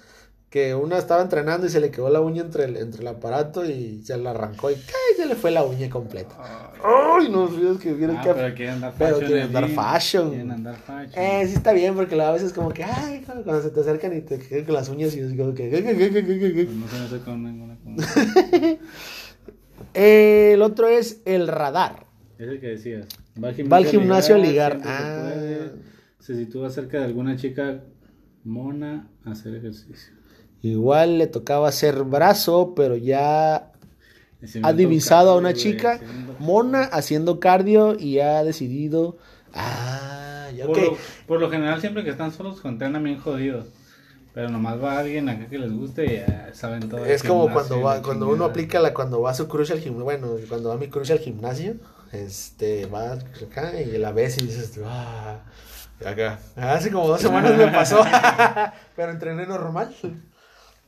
que 0.51 0.75
una 0.75 0.97
estaba 0.97 1.21
entrenando 1.23 1.65
y 1.65 1.69
se 1.69 1.79
le 1.79 1.89
quedó 1.91 2.09
la 2.09 2.19
uña 2.19 2.41
entre 2.43 2.65
el, 2.65 2.75
entre 2.75 3.01
el 3.01 3.07
aparato 3.07 3.63
y 3.65 4.01
se 4.03 4.17
la 4.17 4.31
arrancó 4.31 4.69
y 4.69 4.73
¡ay! 4.73 5.15
se 5.15 5.25
le 5.25 5.35
fue 5.35 5.49
la 5.49 5.63
uña 5.63 5.89
completa. 5.89 6.35
¡Ay! 6.83 7.29
No, 7.31 7.45
es 7.47 7.77
que 7.79 7.93
vieron 7.93 8.17
Ah, 8.17 8.21
que... 8.21 8.33
pero 8.33 8.53
quieren 8.53 8.75
andar 8.75 8.93
pero 8.97 9.15
fashion. 9.15 9.27
quieren 9.31 9.45
andar 9.47 9.69
fashion. 9.69 10.29
Quieren 10.29 10.51
andar 10.51 10.75
fashion. 10.75 11.11
Eh, 11.23 11.47
sí 11.47 11.53
está 11.53 11.71
bien, 11.71 11.95
porque 11.95 12.21
a 12.21 12.31
veces 12.33 12.51
como 12.51 12.69
que, 12.73 12.83
ay, 12.83 13.23
cuando, 13.25 13.61
se 13.61 13.69
te 13.69 13.79
acercan 13.79 14.15
y 14.17 14.19
te 14.21 14.39
quedan 14.39 14.65
con 14.65 14.73
las 14.75 14.89
uñas 14.89 15.15
y 15.15 15.21
es 15.21 15.33
como 15.37 15.53
que... 15.53 15.69
Pues 15.69 16.69
no 16.69 16.87
se 16.89 16.99
mete 16.99 17.23
con 17.23 17.43
ninguna 17.43 17.77
con- 17.83 17.95
El 19.93 20.61
otro 20.61 20.87
es 20.89 21.21
el 21.25 21.47
radar. 21.47 22.05
Es 22.37 22.49
el 22.49 22.59
que 22.59 22.67
decías. 22.67 23.07
Va 23.41 23.51
Va 23.71 23.77
al 23.77 23.85
gimnasio 23.85 24.35
a 24.35 24.37
ligar. 24.37 24.81
se 24.81 24.87
Ah. 24.89 25.31
puede. 25.33 25.71
Se 26.19 26.35
sitúa 26.35 26.69
cerca 26.69 26.99
de 26.99 27.05
alguna 27.05 27.35
chica 27.37 27.83
mona 28.43 29.07
a 29.25 29.31
hacer 29.31 29.55
ejercicio. 29.55 30.13
Igual 30.61 31.17
le 31.17 31.27
tocaba 31.27 31.67
hacer 31.69 32.03
brazo, 32.03 32.73
pero 32.75 32.95
ya 32.95 33.71
ha 34.63 34.73
divisado 34.73 35.31
a 35.31 35.37
una 35.37 35.53
chica 35.53 35.99
mona 36.39 36.83
haciendo 36.83 37.39
cardio 37.39 37.97
y 37.99 38.19
ha 38.19 38.43
decidido... 38.43 39.17
Ah, 39.53 40.49
ya 40.55 40.65
Por, 40.65 40.77
ok. 40.77 40.83
lo, 40.83 40.97
por 41.27 41.39
lo 41.39 41.49
general, 41.49 41.81
siempre 41.81 42.03
que 42.03 42.11
están 42.11 42.31
solos, 42.31 42.63
entrenan 42.63 43.03
bien 43.03 43.19
jodidos. 43.19 43.65
Pero 44.33 44.47
nomás 44.49 44.81
va 44.81 44.99
alguien 44.99 45.27
acá 45.27 45.47
que 45.47 45.59
les 45.59 45.73
guste 45.73 46.05
y 46.05 46.17
ya 46.17 46.51
saben 46.53 46.87
todo. 46.87 47.05
Es 47.05 47.21
como 47.21 47.51
cuando 47.51 47.81
va, 47.81 48.01
cuando 48.01 48.29
uno 48.29 48.45
aplica 48.45 48.79
la, 48.79 48.93
cuando 48.93 49.21
va 49.21 49.31
a 49.31 49.33
su 49.33 49.47
crush 49.47 49.73
al 49.73 49.79
gimnasio, 49.79 50.05
bueno, 50.05 50.35
cuando 50.47 50.69
va 50.69 50.77
mi 50.77 50.87
crush 50.87 51.11
al 51.11 51.19
gimnasio, 51.19 51.75
este, 52.13 52.85
va 52.85 53.13
acá 53.13 53.79
y 53.81 53.97
la 53.97 54.13
ves 54.13 54.37
y 54.37 54.45
dices, 54.45 54.79
ah, 54.85 55.41
acá. 56.05 56.39
Hace 56.55 56.91
como 56.91 57.09
dos 57.09 57.19
semanas 57.19 57.57
me 57.57 57.67
pasó, 57.67 58.05
pero 58.95 59.11
entrené 59.11 59.45
normal. 59.45 59.93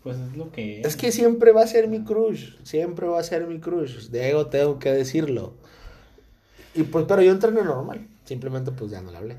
Pues 0.03 0.17
es 0.17 0.35
lo 0.37 0.51
que 0.51 0.81
Es 0.81 0.97
que 0.97 1.11
siempre 1.11 1.51
va 1.53 1.61
a 1.63 1.67
ser 1.67 1.87
mi 1.87 2.03
crush, 2.03 2.55
siempre 2.63 3.07
va 3.07 3.19
a 3.19 3.23
ser 3.23 3.47
mi 3.47 3.59
crush, 3.59 4.09
de 4.09 4.29
ego 4.29 4.47
tengo 4.47 4.77
que 4.77 4.91
decirlo. 4.91 5.53
Y 6.75 6.83
pues, 6.83 7.05
pero 7.07 7.21
yo 7.21 7.31
entrené 7.31 7.63
normal, 7.63 8.07
simplemente 8.25 8.71
pues 8.71 8.91
ya 8.91 9.01
no 9.01 9.11
le 9.11 9.17
hablé. 9.17 9.37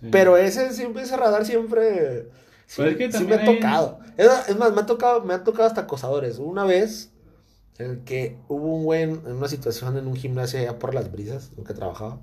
Sí. 0.00 0.08
Pero 0.12 0.36
ese 0.36 0.72
siempre, 0.72 1.02
ese 1.02 1.16
radar 1.16 1.44
siempre. 1.44 2.28
Sí, 2.66 2.82
es 2.82 2.96
que 2.96 3.10
sí 3.10 3.24
me 3.24 3.34
ha 3.34 3.38
también 3.38 3.40
hay- 3.40 3.56
tocado. 3.60 3.98
Es, 4.16 4.56
más, 4.56 4.72
me 4.72 4.80
ha 4.82 4.86
tocado, 4.86 5.24
me 5.24 5.34
ha 5.34 5.42
tocado 5.42 5.64
hasta 5.66 5.80
acosadores. 5.82 6.38
Una 6.38 6.64
vez 6.64 7.10
en 7.78 7.90
el 7.90 8.04
que 8.04 8.36
hubo 8.48 8.76
un 8.76 8.84
güey 8.84 9.02
en, 9.02 9.26
una 9.26 9.48
situación 9.48 9.96
en 9.96 10.06
un 10.06 10.14
gimnasio 10.14 10.60
allá 10.60 10.78
por 10.78 10.94
las 10.94 11.10
brisas, 11.10 11.50
que 11.66 11.74
trabajaba. 11.74 12.20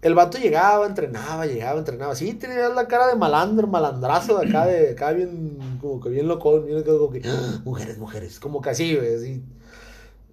El 0.00 0.14
vato 0.14 0.38
llegaba, 0.38 0.86
entrenaba, 0.86 1.46
llegaba, 1.46 1.78
entrenaba. 1.78 2.14
Sí, 2.14 2.34
tenía 2.34 2.68
la 2.68 2.86
cara 2.86 3.08
de 3.08 3.16
malandro, 3.16 3.66
malandrazo 3.66 4.38
de 4.38 4.48
acá, 4.48 4.66
de 4.66 4.90
acá 4.90 5.12
bien, 5.12 5.58
como 5.80 6.00
que 6.00 6.08
bien 6.08 6.28
loco, 6.28 6.60
bien 6.60 6.78
acá, 6.78 6.92
como 6.92 7.10
que, 7.10 7.22
"Ah, 7.24 7.60
mujeres, 7.64 7.98
mujeres, 7.98 8.38
como 8.38 8.60
que 8.62 8.70
así, 8.70 8.94
güey. 8.94 9.42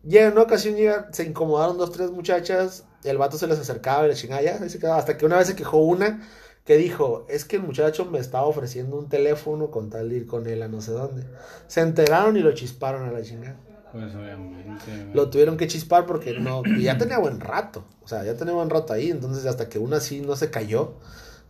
Llega 0.04 0.28
en 0.28 0.34
una 0.34 0.44
ocasión, 0.44 0.76
llega, 0.76 1.10
se 1.12 1.24
incomodaron 1.24 1.80
dos, 1.80 1.92
tres 1.92 2.12
muchachas, 2.12 2.84
el 3.04 3.18
vato 3.18 3.38
se 3.38 3.48
les 3.48 3.58
acercaba 3.58 4.06
y 4.06 4.10
le 4.10 4.16
chingaba 4.16 4.42
ya, 4.44 4.58
se 4.70 4.78
quedaba. 4.78 4.98
Hasta 4.98 5.18
que 5.18 5.26
una 5.26 5.38
vez 5.38 5.48
se 5.48 5.56
quejó 5.56 5.78
una 5.80 6.22
que 6.64 6.78
dijo, 6.78 7.26
es 7.28 7.44
que 7.46 7.56
el 7.56 7.64
muchacho 7.64 8.06
me 8.06 8.20
estaba 8.20 8.46
ofreciendo 8.46 8.98
un 8.98 9.10
teléfono 9.10 9.72
con 9.72 9.90
tal 9.90 10.12
ir 10.14 10.28
con 10.28 10.48
él 10.48 10.62
a 10.62 10.68
no 10.68 10.82
sé 10.82 10.92
dónde. 10.92 11.24
Se 11.68 11.82
enteraron 11.82 12.38
y 12.38 12.42
lo 12.42 12.52
chisparon 12.54 13.08
a 13.08 13.12
la 13.12 13.24
chingada. 13.24 13.56
Pues. 13.96 15.14
Lo 15.14 15.30
tuvieron 15.30 15.56
que 15.56 15.68
chispar 15.68 16.06
porque 16.06 16.38
no, 16.38 16.64
ya 16.80 16.98
tenía 16.98 17.18
buen 17.18 17.40
rato. 17.40 17.86
O 18.04 18.08
sea, 18.08 18.24
ya 18.26 18.36
tenía 18.36 18.54
buen 18.54 18.70
rato 18.70 18.92
ahí. 18.92 19.10
Entonces, 19.10 19.46
hasta 19.46 19.70
que 19.70 19.80
una 19.80 19.98
así 19.98 20.20
no 20.20 20.36
se 20.36 20.50
cayó. 20.50 20.96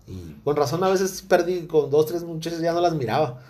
Y 0.07 0.33
con 0.43 0.55
razón, 0.55 0.83
a 0.83 0.89
veces 0.89 1.23
perdí 1.27 1.65
con 1.65 1.89
dos, 1.89 2.05
tres 2.05 2.23
muchachos, 2.23 2.59
ya 2.61 2.73
no 2.73 2.81
las 2.81 2.93
miraba. 2.93 3.41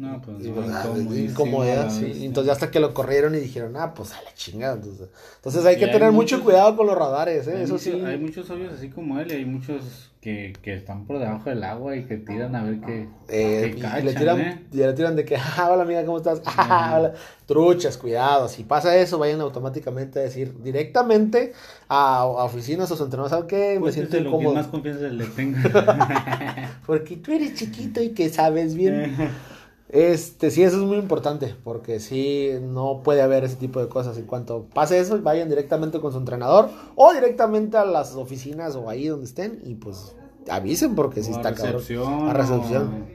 No, 0.00 0.18
pues 0.22 0.46
Y, 0.46 0.48
no, 0.48 0.54
pues, 0.54 0.68
ah, 0.70 0.82
incomodísimo, 0.86 1.30
incomodidad, 1.30 1.84
la 1.84 1.90
sí. 1.90 2.24
Entonces, 2.24 2.52
hasta 2.52 2.70
que 2.70 2.80
lo 2.80 2.94
corrieron 2.94 3.34
y 3.34 3.38
dijeron, 3.38 3.76
ah, 3.76 3.92
pues 3.92 4.12
a 4.14 4.22
la 4.22 4.32
chingada. 4.34 4.74
Entonces, 4.76 5.08
entonces 5.36 5.66
hay 5.66 5.76
que 5.76 5.84
hay 5.84 5.90
tener 5.92 6.10
mucho 6.10 6.42
cuidado 6.42 6.74
con 6.74 6.86
los 6.86 6.96
radares, 6.96 7.46
¿eh? 7.48 7.62
Eso 7.62 7.74
muchos- 7.74 7.82
sí. 7.82 8.02
Hay 8.04 8.18
muchos 8.18 8.48
hoyos 8.48 8.72
así 8.72 8.88
como 8.88 9.20
él 9.20 9.30
y 9.30 9.34
hay 9.34 9.44
muchos 9.44 10.10
que, 10.22 10.54
que 10.62 10.74
están 10.74 11.04
por 11.06 11.18
debajo 11.18 11.50
del 11.50 11.62
agua 11.64 11.96
y 11.96 12.04
que 12.04 12.16
tiran 12.16 12.54
a 12.56 12.62
ver 12.62 12.80
qué. 12.80 13.08
Eh, 13.28 13.74
y 13.76 13.80
cachan, 13.80 14.04
le 14.06 14.14
tiran, 14.14 14.40
¿eh? 14.40 14.64
y 14.72 14.76
le 14.78 14.92
tiran 14.94 15.16
de 15.16 15.24
que, 15.26 15.36
ah, 15.58 15.68
hola 15.70 15.82
amiga, 15.82 16.02
¿cómo 16.06 16.16
estás? 16.16 16.40
Ah, 16.46 16.94
hola. 16.98 17.12
Truchas, 17.46 17.98
cuidado. 17.98 18.48
Si 18.48 18.64
pasa 18.64 18.96
eso, 18.96 19.18
vayan 19.18 19.42
automáticamente 19.42 20.18
a 20.18 20.22
decir 20.22 20.54
directamente 20.62 21.52
a, 21.88 22.20
a 22.20 22.24
oficinas 22.24 22.90
o 22.90 22.94
sus 22.96 23.04
entrenadores, 23.04 23.30
¿sabes 23.32 23.46
qué? 23.48 23.74
Me 23.74 23.80
Cuéntese 23.80 24.06
siento 24.08 24.30
lo 24.30 24.38
que 24.38 24.48
más 24.48 24.66
confianza 24.68 25.08
le 25.08 25.26
tenga. 25.26 26.80
Porque 26.86 27.16
tú 27.16 27.32
eres 27.32 27.54
chiquito 27.54 28.02
y 28.02 28.10
que 28.10 28.30
sabes 28.30 28.74
bien. 28.74 29.14
Este, 29.92 30.52
sí, 30.52 30.62
eso 30.62 30.76
es 30.76 30.82
muy 30.84 30.98
importante, 30.98 31.56
porque 31.64 31.98
sí, 31.98 32.50
no 32.62 33.02
puede 33.02 33.22
haber 33.22 33.42
ese 33.42 33.56
tipo 33.56 33.80
de 33.80 33.88
cosas. 33.88 34.16
En 34.18 34.24
cuanto 34.26 34.66
pase 34.72 35.00
eso, 35.00 35.20
vayan 35.20 35.48
directamente 35.48 36.00
con 36.00 36.12
su 36.12 36.18
entrenador 36.18 36.70
o 36.94 37.12
directamente 37.12 37.76
a 37.76 37.84
las 37.84 38.14
oficinas 38.14 38.76
o 38.76 38.88
ahí 38.88 39.08
donde 39.08 39.26
estén 39.26 39.60
y 39.64 39.74
pues 39.74 40.14
avisen 40.48 40.94
porque 40.94 41.22
sí 41.24 41.32
O 41.32 41.34
a 41.34 41.36
está 41.38 41.54
cabrón. 41.54 41.74
recepción, 41.74 42.28
A 42.28 42.32
recepción. 42.32 43.06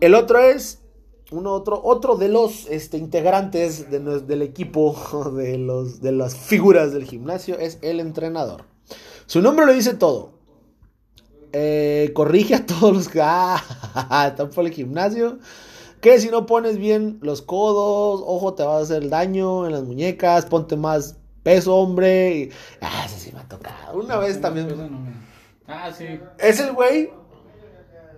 El 0.00 0.14
otro 0.14 0.38
es 0.38 0.80
uno 1.30 1.52
otro 1.52 1.78
otro 1.84 2.16
de 2.16 2.28
los 2.28 2.66
este, 2.68 2.96
integrantes 2.96 3.90
de 3.90 3.98
del 4.00 4.40
equipo 4.40 4.96
de 5.36 5.58
los 5.58 6.00
de 6.00 6.12
las 6.12 6.34
figuras 6.34 6.92
del 6.94 7.04
gimnasio 7.04 7.58
es 7.58 7.78
el 7.82 8.00
entrenador. 8.00 8.64
Su 9.26 9.42
nombre 9.42 9.66
lo 9.66 9.74
dice 9.74 9.92
todo. 9.92 10.37
Eh, 11.52 12.12
corrige 12.14 12.54
a 12.54 12.66
todos 12.66 12.92
los 12.94 13.08
que 13.08 13.20
ah, 13.22 13.62
están 14.28 14.50
por 14.50 14.66
el 14.66 14.72
gimnasio. 14.72 15.38
Que 16.00 16.20
si 16.20 16.28
no 16.28 16.46
pones 16.46 16.78
bien 16.78 17.18
los 17.22 17.42
codos, 17.42 18.22
ojo, 18.24 18.54
te 18.54 18.62
va 18.62 18.78
a 18.78 18.82
hacer 18.82 19.08
daño 19.08 19.66
en 19.66 19.72
las 19.72 19.82
muñecas, 19.82 20.46
ponte 20.46 20.76
más 20.76 21.16
peso, 21.42 21.74
hombre. 21.74 22.36
y- 22.36 22.50
ah, 22.80 23.02
eso 23.06 23.16
sí 23.18 23.32
me 23.32 23.40
ha 23.40 23.48
tocado. 23.48 23.98
Una 23.98 24.16
vez 24.16 24.40
también. 24.40 24.68
Ah, 25.66 25.90
sí. 25.96 26.06
Es 26.38 26.60
el 26.60 26.72
güey 26.72 27.10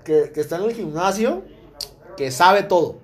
que, 0.05 0.31
que 0.35 0.41
está 0.41 0.57
en 0.57 0.65
el 0.65 0.75
gimnasio, 0.75 1.43
que 2.17 2.31
sabe 2.31 2.63
todo. 2.65 2.99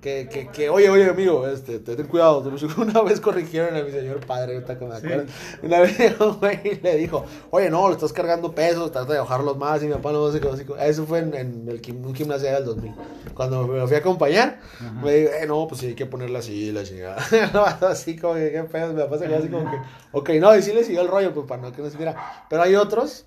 Que, 0.00 0.30
que, 0.32 0.48
que, 0.48 0.70
oye, 0.70 0.88
oye, 0.88 1.10
amigo, 1.10 1.46
este, 1.46 1.78
ten 1.78 2.06
cuidado. 2.06 2.42
Una 2.78 3.02
vez 3.02 3.20
corrigieron 3.20 3.76
a 3.76 3.82
mi 3.82 3.90
señor 3.90 4.24
padre, 4.24 4.54
ahorita 4.54 4.78
que 4.78 4.86
me 4.86 4.94
acuerdo. 4.94 5.24
Una 5.62 5.80
vez 5.80 5.98
un 6.20 6.38
güey 6.38 6.80
le 6.82 6.96
dijo, 6.96 7.26
oye, 7.50 7.68
no, 7.68 7.86
le 7.88 7.96
estás 7.96 8.10
cargando 8.14 8.54
pesos, 8.54 8.90
trata 8.92 9.12
de 9.12 9.18
bajarlos 9.18 9.58
más. 9.58 9.82
Y 9.82 9.88
mi 9.88 9.92
papá 9.92 10.10
no 10.12 10.32
sé 10.32 10.40
como- 10.40 10.56
Eso 10.78 11.04
fue 11.04 11.18
en, 11.18 11.34
en 11.34 11.68
el, 11.68 11.82
un 12.02 12.14
gimnasio 12.14 12.50
del 12.50 12.64
2000. 12.64 12.94
Cuando 13.34 13.66
me 13.66 13.86
fui 13.86 13.94
a 13.94 13.98
acompañar, 13.98 14.58
Ajá. 14.80 14.90
me 15.04 15.12
dijo, 15.12 15.32
eh, 15.34 15.46
no, 15.46 15.66
pues 15.68 15.82
sí, 15.82 15.88
hay 15.88 15.94
que 15.94 16.06
ponerla 16.06 16.38
así, 16.38 16.72
la 16.72 16.82
chingada. 16.82 17.16
Así 17.90 18.16
como 18.16 18.34
que, 18.34 18.52
qué 18.52 18.62
pedo. 18.64 18.94
Mi 18.94 19.02
papá 19.02 19.18
se 19.18 19.26
quedó 19.26 19.36
así 19.36 19.48
como 19.48 19.70
que, 19.70 19.76
ok, 20.12 20.30
no, 20.40 20.56
y 20.56 20.62
sí 20.62 20.72
le 20.72 20.82
siguió 20.82 21.02
el 21.02 21.08
rollo, 21.08 21.34
pues 21.34 21.46
para 21.46 21.60
no 21.60 21.72
que 21.72 21.82
no 21.82 21.90
se 21.90 21.98
viera. 21.98 22.46
Pero 22.48 22.62
hay 22.62 22.74
otros 22.74 23.26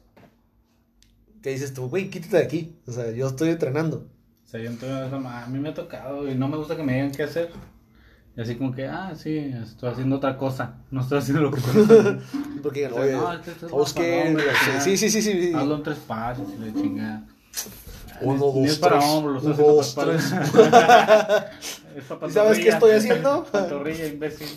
que 1.44 1.52
dices 1.52 1.72
tú, 1.74 1.88
güey, 1.90 2.10
quítate 2.10 2.38
de 2.38 2.44
aquí. 2.44 2.80
O 2.88 2.92
sea, 2.92 3.12
yo 3.12 3.28
estoy 3.28 3.50
entrenando. 3.50 4.08
O 4.54 4.56
sea, 4.56 4.66
yo 4.66 4.70
entonces, 4.70 5.12
a 5.12 5.48
mí 5.48 5.58
me 5.58 5.70
ha 5.70 5.74
tocado 5.74 6.30
y 6.30 6.36
no 6.36 6.48
me 6.48 6.58
gusta 6.58 6.76
que 6.76 6.84
me 6.84 6.94
digan 6.94 7.12
qué 7.12 7.24
hacer. 7.24 7.50
Y 8.38 8.42
así 8.42 8.56
como 8.56 8.72
que, 8.72 8.86
ah, 8.86 9.12
sí, 9.16 9.36
estoy 9.36 9.90
haciendo 9.90 10.18
otra 10.18 10.38
cosa. 10.38 10.76
No 10.92 11.02
estoy 11.02 11.18
haciendo 11.18 11.42
lo 11.42 11.50
que 11.50 11.60
estoy 11.60 11.82
haciendo. 11.82 12.22
Porque, 12.62 12.86
O 12.86 12.94
sea, 12.94 13.02
oye, 13.02 13.14
no, 13.14 13.34
este- 13.34 13.52
este 13.52 14.78
es. 14.78 14.84
Sí, 14.84 14.96
sí, 14.96 15.10
sí, 15.10 15.24
sí. 15.24 15.54
Hazlo 15.56 15.78
en 15.78 15.82
tres 15.82 15.98
pasos 15.98 16.48
y 16.56 16.64
le 16.66 16.72
chingada. 16.72 17.26
Uno, 18.22 18.46
dos, 18.46 18.58
es 18.68 18.78
para 18.78 19.00
tres. 19.00 19.10
lo 19.10 19.24
Uno, 19.24 19.54
dos, 19.56 19.88
Es 21.98 22.04
para 22.06 22.28
¿Y 22.28 22.32
sabes 22.32 22.60
qué 22.60 22.70
estoy 22.70 22.92
haciendo? 22.92 23.46
Pantorrilla, 23.52 24.06
imbécil. 24.06 24.48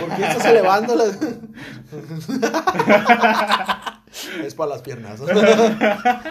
¿Por 0.00 0.16
qué 0.16 0.22
estás 0.22 0.46
elevando 0.46 0.96
las... 0.96 1.18
es 4.46 4.54
para 4.54 4.70
las 4.70 4.80
piernas. 4.80 5.20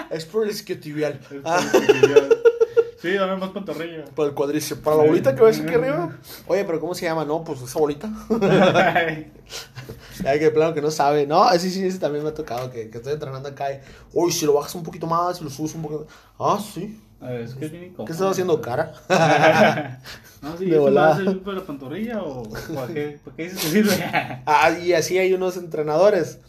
es 0.10 0.26
por 0.26 0.44
el 0.44 0.50
isquiotibial. 0.50 1.20
Ah, 1.46 1.62
Sí, 3.02 3.14
dame 3.14 3.36
más 3.38 3.50
pantorrilla. 3.50 4.06
para 4.16 4.30
el 4.30 4.36
cuadríceps. 4.36 4.82
Para 4.82 4.98
la 4.98 5.04
bolita 5.04 5.36
que 5.36 5.42
ves 5.42 5.60
aquí 5.60 5.74
arriba. 5.74 6.18
Oye, 6.48 6.64
pero 6.66 6.80
¿cómo 6.80 6.94
se 6.94 7.06
llama? 7.06 7.26
No, 7.26 7.44
pues 7.44 7.62
esa 7.62 7.80
bolita. 7.80 8.12
Hay 10.26 10.40
que 10.40 10.52
plano 10.52 10.74
que 10.74 10.82
no 10.82 10.92
sabe. 10.92 11.26
No, 11.26 11.50
sí, 11.58 11.72
sí, 11.72 11.86
ese 11.86 11.98
también 12.00 12.24
me 12.24 12.30
ha 12.30 12.34
tocado. 12.34 12.70
Que, 12.70 12.90
que 12.90 12.98
estoy 12.98 13.14
entrenando 13.14 13.50
acá. 13.50 13.72
Y, 13.74 13.80
Uy, 14.14 14.32
si 14.32 14.46
lo 14.46 14.54
bajas 14.54 14.76
un 14.76 14.84
poquito 14.84 15.08
más, 15.08 15.38
si 15.38 15.44
lo 15.44 15.50
subes 15.50 15.74
un 15.76 15.82
poquito. 15.82 16.08
Ah, 16.40 16.60
sí. 16.62 17.02
A 17.20 17.30
ver, 17.30 17.42
es 17.42 17.56
que. 17.56 17.70
¿Qué 17.70 18.12
estás 18.12 18.32
haciendo, 18.32 18.62
cara? 18.62 18.94
No, 20.42 20.58
sí, 20.58 20.66
De 20.66 20.72
¿eso 20.76 20.90
me 20.90 20.92
va 20.96 21.14
volada. 21.14 21.36
para 21.46 21.58
la 21.58 21.64
pantorrilla 21.66 22.24
o 22.24 22.42
para 22.74 22.88
qué, 22.92 23.20
para 23.24 23.36
qué 23.36 23.44
dices 23.44 23.60
que 23.62 23.68
sirve? 23.68 23.94
Ah, 24.48 24.72
y 24.72 24.92
así 24.94 25.20
hay 25.20 25.32
unos 25.36 25.56
entrenadores 25.56 26.40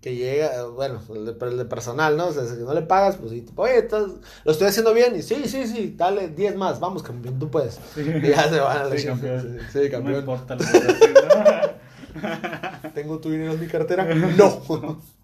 que 0.00 0.16
llega, 0.16 0.64
bueno, 0.68 1.00
el 1.14 1.26
de, 1.26 1.36
el 1.46 1.56
de 1.58 1.64
personal, 1.66 2.16
¿no? 2.16 2.28
O 2.28 2.32
sea, 2.32 2.46
si 2.46 2.54
no 2.62 2.72
le 2.72 2.82
pagas, 2.82 3.16
pues, 3.16 3.32
y, 3.32 3.44
oye, 3.56 3.78
estás- 3.78 4.10
lo 4.44 4.52
estoy 4.52 4.68
haciendo 4.68 4.94
bien. 4.94 5.14
Y 5.14 5.22
sí, 5.22 5.42
sí, 5.46 5.66
sí, 5.66 5.94
dale 5.96 6.28
10 6.28 6.56
más, 6.56 6.80
vamos, 6.80 7.02
campeón, 7.02 7.38
tú 7.38 7.50
puedes. 7.50 7.78
Y 7.96 8.28
ya 8.28 8.48
se 8.48 8.60
van 8.60 8.78
a 8.78 8.84
la 8.84 8.96
Sí, 8.98 9.06
campeón. 9.06 9.58
Sí, 9.70 9.78
sí, 9.78 9.78
No 9.84 9.90
campeón. 9.90 10.18
importa 10.20 10.54
lo 10.56 10.60
que. 10.64 11.70
¿Tengo 12.94 13.18
tu 13.20 13.30
dinero 13.30 13.52
en 13.52 13.60
mi 13.60 13.66
cartera? 13.66 14.04
No. 14.14 14.62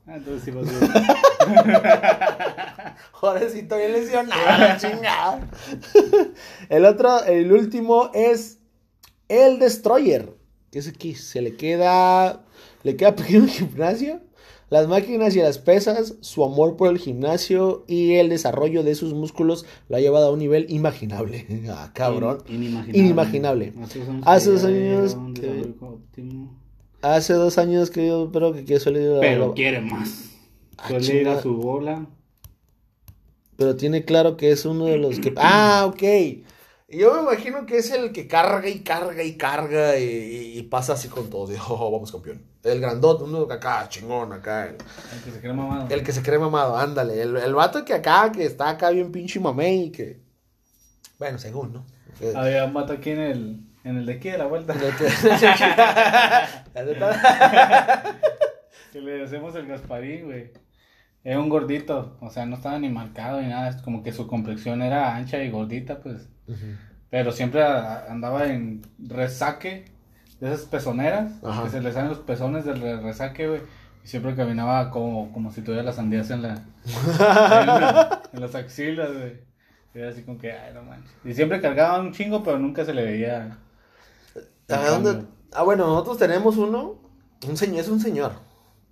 Ah, 0.07 0.17
Entonces 0.17 0.43
sí 0.45 0.51
vas 0.53 0.65
bien. 0.69 0.93
Ahora 3.23 3.49
sí 3.51 3.61
estoy 3.61 3.89
lesionado, 3.91 4.79
chingada. 4.79 5.41
El 6.69 6.85
otro, 6.85 7.25
el 7.25 7.51
último 7.53 8.11
es 8.15 8.59
el 9.29 9.59
Destroyer. 9.59 10.35
Que 10.71 10.79
es 10.81 10.89
aquí, 10.89 11.15
se 11.15 11.41
le 11.43 11.57
queda, 11.57 12.45
le 12.83 12.97
queda 12.97 13.15
pequeño 13.17 13.47
gimnasio. 13.49 14.21
Las 14.69 14.89
máquinas 14.89 15.37
y 15.37 15.39
las 15.39 15.59
pesas, 15.59 16.17
su 16.21 16.45
amor 16.45 16.77
por 16.77 16.91
el 16.91 16.99
gimnasio 16.99 17.85
y 17.87 18.15
el 18.15 18.29
desarrollo 18.29 18.83
de 18.83 18.97
sus 18.97 19.15
músculos 19.15 19.65
lo 19.89 19.97
ha 19.97 20.01
llevado 20.01 20.27
a 20.27 20.33
un 20.33 20.41
nivel 20.41 20.67
imaginable. 20.69 21.47
Ah, 21.69 21.91
cabrón. 21.93 22.39
Inimaginable. 22.49 22.99
Inimaginable. 22.99 23.73
Hace 24.25 24.51
dos 24.51 24.65
años, 24.65 25.17
que. 25.35 25.75
Hace 27.03 27.33
dos 27.35 27.59
años 27.59 27.91
que 27.91 28.07
yo 28.07 28.25
espero 28.27 28.53
que 28.53 28.81
salir 28.81 29.19
Pero 29.21 29.55
quiere 29.55 29.81
más. 29.81 30.31
Ah, 30.79 30.89
Suele 30.89 31.21
ir 31.21 31.29
a 31.29 31.41
su 31.41 31.57
bola. 31.57 32.07
Pero 33.57 33.77
tiene 33.77 34.05
claro 34.05 34.37
que 34.37 34.51
es 34.51 34.65
uno 34.65 34.87
de 34.87 34.99
los 34.99 35.19
que. 35.21 35.33
Ah, 35.37 35.87
ok. 35.87 36.03
Yo 36.89 37.15
me 37.15 37.23
imagino 37.23 37.67
que 37.67 37.79
es 37.79 37.91
el 37.91 38.13
que 38.13 38.29
carga 38.29 38.69
y 38.69 38.81
carga 38.81 39.23
y 39.23 39.37
carga 39.37 39.99
y, 39.99 40.63
pasa 40.71 40.93
así 40.93 41.09
con 41.09 41.29
todo. 41.31 41.53
oh, 41.69 41.91
vamos 41.91 42.13
campeón. 42.13 42.43
El 42.67 42.81
grandote, 42.81 43.25
uno 43.25 43.47
que 43.47 43.55
acá, 43.55 43.87
chingón, 43.89 44.33
acá. 44.33 44.67
El, 44.67 44.73
El 44.75 45.23
que 45.25 45.31
se 45.31 45.41
cree 45.41 45.53
mamado. 45.53 45.87
el 45.89 46.03
que 46.03 46.13
se 46.13 46.23
cree 46.23 46.39
mamado, 46.39 46.77
ándale. 46.77 47.23
El, 47.23 47.37
el 47.37 47.55
vato 47.55 47.85
que 47.85 47.95
acá, 47.95 48.31
que 48.33 48.45
está 48.45 48.71
acá 48.71 48.91
bien 48.91 49.13
pinche 49.13 49.39
mamey 49.41 49.85
y 49.85 49.91
que. 49.93 50.21
Bueno, 51.19 51.39
según, 51.39 51.73
¿no? 51.73 51.87
Que- 52.19 52.35
Había 52.37 52.65
un 52.65 52.75
vato 52.75 52.93
aquí 52.95 53.11
en 53.11 53.21
el, 53.21 53.61
en 53.85 53.97
el 53.99 54.07
de 54.07 54.15
aquí 54.15 54.31
de 54.31 54.39
la 54.39 54.47
vuelta. 54.47 54.75
que 58.93 59.01
le 59.01 59.25
hacemos 59.25 59.55
el 59.55 59.67
Gasparín, 59.67 60.25
güey. 60.27 60.51
Era 61.25 61.41
un 61.41 61.49
gordito, 61.49 62.17
o 62.21 62.31
sea, 62.31 62.47
no 62.47 62.55
estaba 62.57 62.79
ni 62.79 62.89
marcado 62.89 63.41
ni 63.41 63.49
nada, 63.49 63.69
es 63.69 63.77
como 63.83 64.03
que 64.05 64.13
su 64.13 64.29
complexión 64.29 64.81
era 64.81 65.17
ancha 65.17 65.43
y 65.43 65.51
gordita, 65.51 65.99
pues. 66.01 66.29
Pero 67.11 67.33
siempre 67.33 67.65
andaba 67.65 68.47
en 68.47 68.83
resaque 68.99 69.87
de 70.41 70.53
esas 70.53 70.67
pezoneras, 70.67 71.33
Ajá. 71.43 71.65
que 71.65 71.71
se 71.71 71.81
le 71.81 71.93
salen 71.93 72.11
los 72.11 72.19
pezones 72.19 72.65
del 72.65 72.81
re- 72.81 73.01
resaque, 73.01 73.49
güey. 73.49 73.61
Y 74.05 74.09
siempre 74.09 74.35
caminaba 74.37 74.91
como, 74.91 75.33
como 75.33 75.51
si 75.51 75.63
tuviera 75.63 75.83
las 75.83 75.97
sandías 75.97 76.31
en, 76.31 76.43
la, 76.43 76.55
en, 76.55 77.67
la- 77.67 78.23
en 78.33 78.41
las 78.41 78.55
axilas, 78.55 79.13
güey. 79.13 79.41
Y 79.95 79.99
era 79.99 80.11
así 80.11 80.23
como 80.23 80.39
que, 80.39 80.53
ay, 80.53 80.75
no 80.75 80.83
manches. 80.83 81.11
Y 81.25 81.33
siempre 81.35 81.61
cargaba 81.61 81.99
un 82.01 82.13
chingo, 82.13 82.43
pero 82.45 82.59
nunca 82.59 82.85
se 82.85 82.93
le 82.95 83.03
veía. 83.05 83.59
¿A 84.69 84.77
dónde? 84.91 85.25
Ah, 85.55 85.63
bueno, 85.63 85.87
nosotros 85.87 86.19
tenemos 86.19 86.57
uno. 86.57 87.01
Un 87.49 87.57
señor, 87.57 87.81
es 87.81 87.89
un 87.89 88.01
señor. 88.01 88.33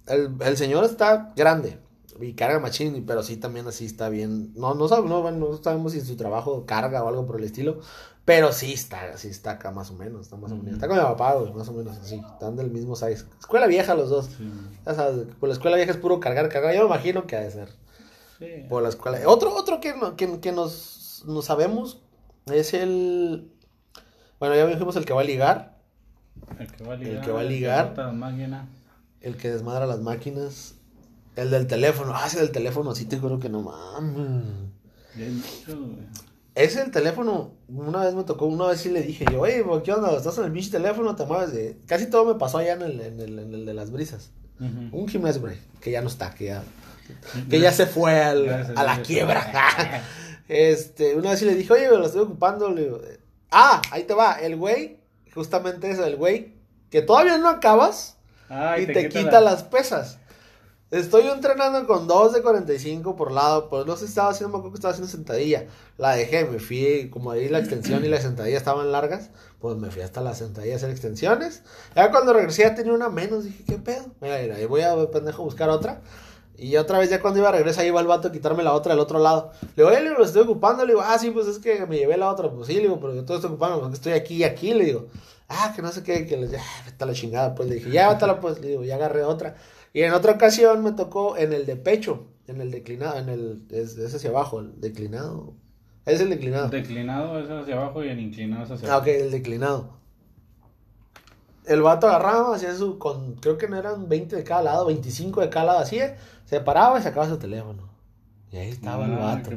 El, 0.06 0.34
el 0.40 0.56
señor 0.56 0.84
está 0.84 1.32
grande. 1.36 1.78
Y 2.20 2.34
carga 2.34 2.58
machín, 2.60 3.04
pero 3.06 3.22
sí 3.22 3.36
también 3.36 3.66
así 3.66 3.84
está 3.86 4.08
bien. 4.08 4.52
No, 4.54 4.74
no, 4.74 4.86
sabemos, 4.88 5.10
no, 5.10 5.22
bueno, 5.22 5.48
no 5.50 5.56
sabemos 5.62 5.92
si 5.92 5.98
en 5.98 6.06
su 6.06 6.16
trabajo 6.16 6.64
carga 6.66 7.02
o 7.02 7.08
algo 7.08 7.26
por 7.26 7.38
el 7.38 7.44
estilo. 7.44 7.80
Pero 8.24 8.52
sí 8.52 8.72
está, 8.72 9.18
sí 9.18 9.28
está 9.28 9.52
acá 9.52 9.70
más 9.70 9.90
o 9.90 9.94
menos. 9.94 10.22
Está 10.22 10.36
más 10.36 10.50
o 10.52 10.56
menos. 10.56 10.74
Está 10.74 10.88
con 10.88 10.96
mi 10.96 11.02
papá, 11.02 11.34
güey, 11.34 11.52
más 11.52 11.68
o 11.68 11.72
menos 11.72 11.96
así. 11.98 12.14
Están 12.32 12.56
del 12.56 12.70
mismo 12.70 12.96
size. 12.96 13.24
Escuela 13.38 13.66
vieja 13.66 13.94
los 13.94 14.08
dos. 14.08 14.26
Sí. 14.26 14.50
Ya 14.86 14.94
sabes, 14.94 15.26
por 15.38 15.48
la 15.48 15.52
escuela 15.54 15.76
vieja 15.76 15.90
es 15.90 15.98
puro 15.98 16.20
cargar, 16.20 16.48
cargar. 16.48 16.72
Yo 16.74 16.80
me 16.80 16.86
imagino 16.86 17.26
que 17.26 17.36
ha 17.36 17.40
de 17.40 17.50
ser. 17.50 17.68
Sí. 18.38 18.46
Por 18.68 18.82
la 18.82 18.88
escuela. 18.88 19.18
Otro, 19.26 19.54
otro 19.54 19.80
que, 19.80 19.94
no- 19.94 20.16
que, 20.16 20.40
que 20.40 20.52
nos, 20.52 21.22
nos 21.26 21.44
sabemos 21.44 22.00
es 22.46 22.72
el. 22.74 23.50
Bueno, 24.38 24.54
ya 24.54 24.66
dijimos 24.66 24.96
el 24.96 25.04
que 25.04 25.12
va 25.12 25.20
a 25.20 25.24
ligar. 25.24 25.76
El 26.58 26.70
que 26.72 26.84
va 26.84 26.94
a 26.94 26.96
ligar. 26.96 27.24
que 27.24 27.30
va 27.32 27.40
a 27.40 27.44
ligar. 27.44 27.94
El 29.20 29.36
que 29.36 29.50
desmadra 29.50 29.86
las 29.86 30.00
máquinas. 30.00 30.76
El 31.36 31.50
del 31.50 31.66
teléfono. 31.66 32.12
Ah, 32.14 32.26
ese 32.26 32.38
del 32.40 32.52
teléfono, 32.52 32.94
sí 32.94 33.06
te 33.06 33.18
juro 33.18 33.38
que 33.38 33.48
no 33.48 33.62
mames. 33.62 34.44
Ese 36.54 36.80
del 36.80 36.90
teléfono, 36.92 37.52
una 37.68 38.04
vez 38.04 38.14
me 38.14 38.22
tocó, 38.22 38.46
una 38.46 38.66
vez 38.68 38.80
sí 38.80 38.88
le 38.90 39.02
dije 39.02 39.24
yo, 39.30 39.40
oye, 39.40 39.64
¿qué 39.84 39.92
onda? 39.92 40.16
¿Estás 40.16 40.38
en 40.38 40.44
el 40.44 40.52
pinche 40.52 40.70
teléfono? 40.70 41.16
Te 41.16 41.24
mueves 41.26 41.52
de. 41.52 41.78
Casi 41.86 42.06
todo 42.08 42.24
me 42.32 42.38
pasó 42.38 42.58
allá 42.58 42.74
en 42.74 42.82
el, 42.82 43.00
en 43.00 43.20
el, 43.20 43.38
en 43.40 43.54
el 43.54 43.66
de 43.66 43.74
las 43.74 43.90
brisas. 43.90 44.30
Un 44.60 45.08
gimnasio, 45.08 45.40
güey, 45.40 45.56
que 45.80 45.90
ya 45.90 46.00
no 46.00 46.06
está, 46.06 46.32
que 46.32 46.44
ya, 46.46 46.62
que 47.50 47.58
ya 47.58 47.72
se 47.72 47.86
fue 47.86 48.22
al- 48.22 48.72
a 48.76 48.84
la 48.84 49.02
quiebra. 49.02 50.02
este, 50.48 51.16
una 51.16 51.30
vez 51.30 51.40
sí 51.40 51.44
le 51.44 51.56
dije, 51.56 51.72
oye, 51.72 51.90
me 51.90 51.96
lo 51.98 52.06
estoy 52.06 52.20
ocupando. 52.20 52.70
Le 52.70 52.82
digo, 52.84 53.00
ah, 53.50 53.82
ahí 53.90 54.04
te 54.04 54.14
va, 54.14 54.34
el 54.34 54.54
güey, 54.56 55.00
justamente 55.34 55.90
eso, 55.90 56.04
el 56.06 56.14
güey, 56.16 56.54
que 56.88 57.02
todavía 57.02 57.36
no 57.36 57.48
acabas 57.48 58.16
Ay, 58.48 58.84
y 58.84 58.86
te, 58.86 59.08
quita, 59.08 59.40
las 59.40 59.64
pesas. 59.64 60.18
Estoy 60.90 61.26
entrenando 61.26 61.86
con 61.86 62.06
dos 62.06 62.32
de 62.34 62.42
45 62.42 63.16
por 63.16 63.32
lado, 63.32 63.68
pues 63.68 63.86
no 63.86 63.96
sé, 63.96 64.04
estaba 64.04 64.30
haciendo, 64.30 64.52
me 64.52 64.58
acuerdo 64.58 64.72
que 64.74 64.78
estaba 64.78 64.92
haciendo 64.92 65.10
sentadilla. 65.10 65.66
La 65.98 66.14
dejé, 66.14 66.44
me 66.44 66.60
fui, 66.60 67.10
como 67.10 67.30
ahí 67.30 67.48
la 67.48 67.58
extensión 67.58 68.04
y 68.04 68.08
la 68.08 68.20
sentadilla 68.20 68.58
estaban 68.58 68.92
largas, 68.92 69.30
pues 69.60 69.76
me 69.76 69.90
fui 69.90 70.02
hasta 70.02 70.20
la 70.20 70.34
sentadilla 70.34 70.74
a 70.74 70.76
hacer 70.76 70.90
extensiones. 70.90 71.62
Ya 71.96 72.10
cuando 72.10 72.32
regresé 72.32 72.62
ya 72.62 72.74
tenía 72.74 72.92
una 72.92 73.08
menos, 73.08 73.44
dije, 73.44 73.64
¿qué 73.66 73.78
pedo? 73.78 74.04
Mira, 74.20 74.38
mira, 74.40 74.56
ahí 74.56 74.66
voy 74.66 74.82
a, 74.82 74.94
pendejo, 75.10 75.42
buscar 75.42 75.70
otra. 75.70 76.02
Y 76.56 76.76
otra 76.76 77.00
vez, 77.00 77.10
ya 77.10 77.20
cuando 77.20 77.40
iba 77.40 77.48
a 77.48 77.52
regresar, 77.52 77.82
ahí 77.82 77.88
iba 77.88 78.00
el 78.00 78.06
vato 78.06 78.28
a 78.28 78.32
quitarme 78.32 78.62
la 78.62 78.74
otra 78.74 78.92
del 78.92 79.00
otro 79.00 79.18
lado. 79.18 79.50
Le 79.74 79.82
digo, 79.82 79.88
oye, 79.88 80.00
lo 80.02 80.24
estoy 80.24 80.42
ocupando. 80.42 80.84
Le 80.84 80.92
digo, 80.92 81.02
ah, 81.04 81.18
sí, 81.18 81.30
pues 81.30 81.48
es 81.48 81.58
que 81.58 81.84
me 81.86 81.96
llevé 81.96 82.16
la 82.16 82.30
otra. 82.30 82.48
Pues 82.50 82.68
sí, 82.68 82.74
le 82.74 82.82
digo, 82.82 83.00
pero 83.00 83.12
yo 83.14 83.24
todo 83.24 83.38
estoy 83.38 83.50
ocupando 83.50 83.80
porque 83.80 83.94
estoy 83.94 84.12
aquí 84.12 84.36
y 84.36 84.44
aquí. 84.44 84.72
Le 84.72 84.84
digo, 84.84 85.08
ah, 85.56 85.72
que 85.74 85.82
no 85.82 85.90
sé 85.92 86.02
qué, 86.02 86.26
que 86.26 86.36
le 86.36 86.46
dije, 86.48 86.58
ah, 86.60 86.82
vete 86.86 87.04
a 87.04 87.06
la 87.06 87.12
chingada. 87.14 87.54
Pues 87.54 87.68
le 87.68 87.76
dije, 87.76 87.90
ya, 87.90 88.08
vete 88.12 88.24
a 88.24 88.28
la, 88.28 88.40
pues, 88.40 88.60
le 88.60 88.68
digo, 88.68 88.84
ya 88.84 88.96
agarré 88.96 89.24
otra. 89.24 89.54
Y 89.92 90.02
en 90.02 90.12
otra 90.12 90.32
ocasión 90.32 90.82
me 90.82 90.92
tocó 90.92 91.36
en 91.36 91.52
el 91.52 91.66
de 91.66 91.76
pecho, 91.76 92.26
en 92.48 92.60
el 92.60 92.70
declinado, 92.70 93.18
en 93.18 93.28
el, 93.28 93.62
es, 93.70 93.96
es 93.96 94.14
hacia 94.14 94.30
abajo, 94.30 94.60
el 94.60 94.80
declinado. 94.80 95.54
Es 96.04 96.20
el 96.20 96.30
declinado. 96.30 96.68
Declinado 96.68 97.38
es 97.38 97.48
hacia 97.50 97.76
abajo 97.76 98.04
y 98.04 98.08
el 98.08 98.20
inclinado 98.20 98.64
es 98.64 98.70
hacia 98.72 98.88
Ah, 98.88 98.96
abajo. 98.96 99.10
ok, 99.10 99.16
el 99.16 99.30
declinado. 99.30 99.94
El 101.66 101.80
vato 101.80 102.06
agarraba, 102.08 102.54
hacía 102.56 102.74
su, 102.74 102.98
con, 102.98 103.36
creo 103.36 103.56
que 103.56 103.68
no 103.68 103.78
eran 103.78 104.06
20 104.08 104.36
de 104.36 104.44
cada 104.44 104.62
lado, 104.62 104.84
25 104.86 105.40
de 105.40 105.48
cada 105.48 105.64
lado, 105.66 105.78
así, 105.78 105.98
se 106.44 106.60
paraba 106.60 106.98
y 106.98 107.02
sacaba 107.02 107.26
su 107.26 107.38
teléfono. 107.38 107.88
Y 108.52 108.58
ahí 108.58 108.68
estaba 108.68 109.06
el 109.06 109.14
Ah, 109.14 109.40
vato. 109.42 109.50